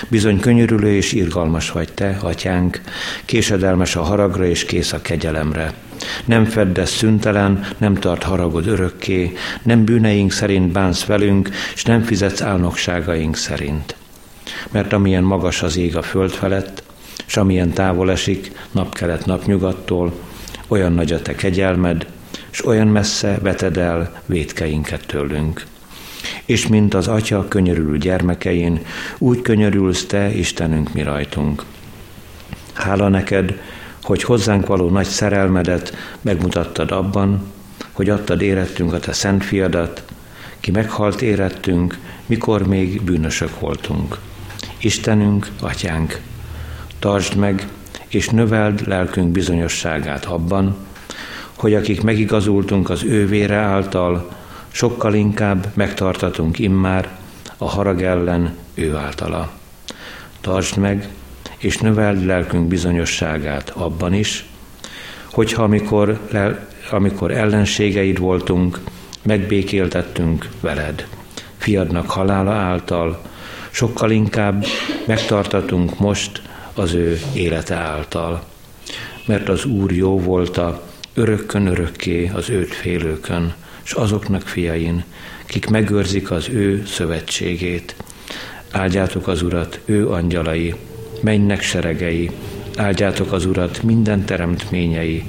Bizony 0.09 0.41
könyörülő 0.41 0.95
és 0.95 1.13
irgalmas 1.13 1.71
vagy 1.71 1.93
te, 1.93 2.19
atyánk, 2.23 2.81
késedelmes 3.25 3.97
a 3.97 4.03
haragra 4.03 4.47
és 4.47 4.65
kész 4.65 4.93
a 4.93 5.01
kegyelemre. 5.01 5.75
Nem 6.25 6.45
feddesz 6.45 6.97
szüntelen, 6.97 7.67
nem 7.79 7.95
tart 7.95 8.23
haragod 8.23 8.67
örökké, 8.67 9.33
nem 9.63 9.85
bűneink 9.85 10.33
szerint 10.33 10.73
bánsz 10.73 11.05
velünk, 11.05 11.51
és 11.75 11.85
nem 11.85 12.03
fizetsz 12.03 12.41
álnokságaink 12.41 13.37
szerint. 13.37 13.97
Mert 14.71 14.93
amilyen 14.93 15.23
magas 15.23 15.63
az 15.63 15.77
ég 15.77 15.97
a 15.97 16.03
föld 16.03 16.31
felett, 16.31 16.83
és 17.27 17.37
amilyen 17.37 17.73
távol 17.73 18.11
esik 18.11 18.53
napkelet 18.71 19.27
napnyugattól, 19.27 20.13
olyan 20.69 20.93
nagy 20.93 21.13
a 21.13 21.23
te 21.23 21.35
kegyelmed, 21.35 22.07
és 22.51 22.67
olyan 22.67 22.87
messze 22.87 23.39
veted 23.43 23.77
el 23.77 24.23
védkeinket 24.27 25.07
tőlünk. 25.07 25.67
És 26.45 26.67
mint 26.67 26.95
az 26.95 27.09
Atya 27.09 27.49
könyörülő 27.49 27.99
gyermekein, 27.99 28.81
úgy 29.19 29.43
könyörülsz 29.43 30.07
Te, 30.07 30.35
Istenünk, 30.35 30.93
mi 30.93 31.03
rajtunk. 31.03 31.65
Hála 32.73 33.09
neked, 33.09 33.61
hogy 34.03 34.23
hozzánk 34.23 34.67
való 34.67 34.89
nagy 34.89 35.07
szerelmedet 35.07 35.97
megmutattad 36.21 36.91
abban, 36.91 37.43
hogy 37.93 38.09
adtad 38.11 38.43
érettünk 38.43 38.93
a 38.93 38.99
Te 38.99 39.13
szent 39.13 39.45
fiadat, 39.45 40.03
ki 40.61 40.71
meghalt 40.71 41.23
érettünk, 41.23 41.99
mikor 42.27 42.67
még 42.67 43.03
bűnösök 43.03 43.61
voltunk. 43.61 44.19
Istenünk, 44.79 45.49
Atyánk, 45.61 46.21
tartsd 46.99 47.37
meg 47.37 47.69
és 48.09 48.29
növeld 48.29 48.87
lelkünk 48.87 49.29
bizonyosságát 49.29 50.25
abban, 50.25 50.77
hogy 51.57 51.75
akik 51.75 52.03
megigazultunk 52.03 52.91
az 52.91 53.05
ő 53.05 53.27
vére 53.27 53.57
által, 53.57 54.29
sokkal 54.79 55.15
inkább 55.15 55.67
megtartatunk 55.75 56.59
immár 56.59 57.09
a 57.57 57.69
harag 57.69 58.03
ellen 58.03 58.57
ő 58.75 58.95
általa. 58.95 59.51
Tartsd 60.41 60.77
meg, 60.77 61.09
és 61.57 61.77
növeld 61.79 62.25
lelkünk 62.25 62.69
bizonyosságát 62.69 63.71
abban 63.71 64.15
is, 64.15 64.45
hogyha 65.33 65.63
amikor, 65.63 66.21
amikor 66.91 67.31
ellenségeid 67.31 68.19
voltunk, 68.19 68.81
megbékéltettünk 69.23 70.49
veled. 70.61 71.07
Fiadnak 71.57 72.11
halála 72.11 72.53
által 72.53 73.23
sokkal 73.71 74.11
inkább 74.11 74.67
megtartatunk 75.07 75.99
most 75.99 76.43
az 76.75 76.93
ő 76.93 77.21
élete 77.35 77.75
által. 77.75 78.45
Mert 79.27 79.49
az 79.49 79.65
Úr 79.65 79.93
jó 79.93 80.21
volta 80.21 80.83
örökkön 81.15 81.67
örökké 81.67 82.31
az 82.35 82.51
őt 82.51 82.75
félőkön, 82.75 83.55
és 83.89 83.95
azoknak 83.95 84.43
fiain, 84.43 85.05
kik 85.47 85.69
megőrzik 85.69 86.31
az 86.31 86.49
ő 86.49 86.85
szövetségét. 86.87 87.95
Áldjátok 88.71 89.29
az 89.29 89.43
Urat, 89.43 89.81
ő 89.85 90.11
angyalai, 90.11 90.75
mennek 91.21 91.63
seregei, 91.63 92.31
áldjátok 92.77 93.33
az 93.33 93.45
Urat, 93.45 93.83
minden 93.83 94.25
teremtményei, 94.25 95.25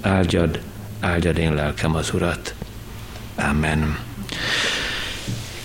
áldjad, 0.00 0.60
áldjad 1.00 1.38
én 1.38 1.54
lelkem 1.54 1.94
az 1.94 2.14
Urat. 2.14 2.54
Amen. 3.34 3.98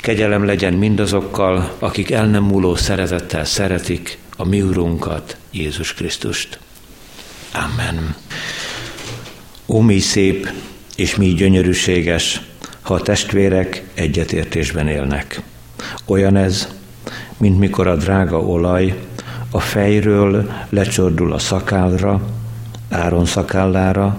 Kegyelem 0.01 0.45
legyen 0.45 0.73
mindazokkal, 0.73 1.75
akik 1.79 2.11
el 2.11 2.25
nem 2.25 2.43
múló 2.43 2.75
szeretettel 2.75 3.45
szeretik 3.45 4.17
a 4.37 4.45
mi 4.45 4.61
Urunkat, 4.61 5.37
Jézus 5.51 5.93
Krisztust. 5.93 6.59
Amen. 7.51 8.15
Ó, 9.65 9.79
mi 9.79 9.99
szép 9.99 10.49
és 10.99 11.15
mi 11.15 11.33
gyönyörűséges, 11.33 12.41
ha 12.81 12.93
a 12.93 13.01
testvérek 13.01 13.83
egyetértésben 13.93 14.87
élnek. 14.87 15.41
Olyan 16.05 16.35
ez, 16.35 16.67
mint 17.37 17.59
mikor 17.59 17.87
a 17.87 17.95
drága 17.95 18.39
olaj 18.39 18.99
a 19.51 19.59
fejről 19.59 20.51
lecsordul 20.69 21.33
a 21.33 21.39
szakálra, 21.39 22.21
Áron 22.89 23.25
szakállára, 23.25 24.17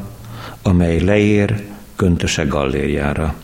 amely 0.62 1.00
leér 1.00 1.62
köntöse 1.96 2.44
gallérjára. 2.44 3.34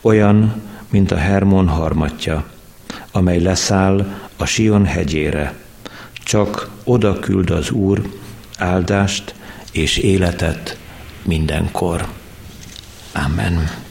Olyan, 0.00 0.62
mint 0.90 1.10
a 1.10 1.16
Hermon 1.16 1.68
harmatja, 1.68 2.44
amely 3.12 3.40
leszáll 3.40 4.14
a 4.36 4.44
Sion 4.44 4.84
hegyére, 4.84 5.54
csak 6.12 6.68
oda 6.84 7.18
küld 7.18 7.50
az 7.50 7.70
Úr 7.70 8.02
áldást 8.58 9.34
és 9.72 9.96
életet 9.96 10.78
mindenkor. 11.24 12.06
Amen. 13.16 13.85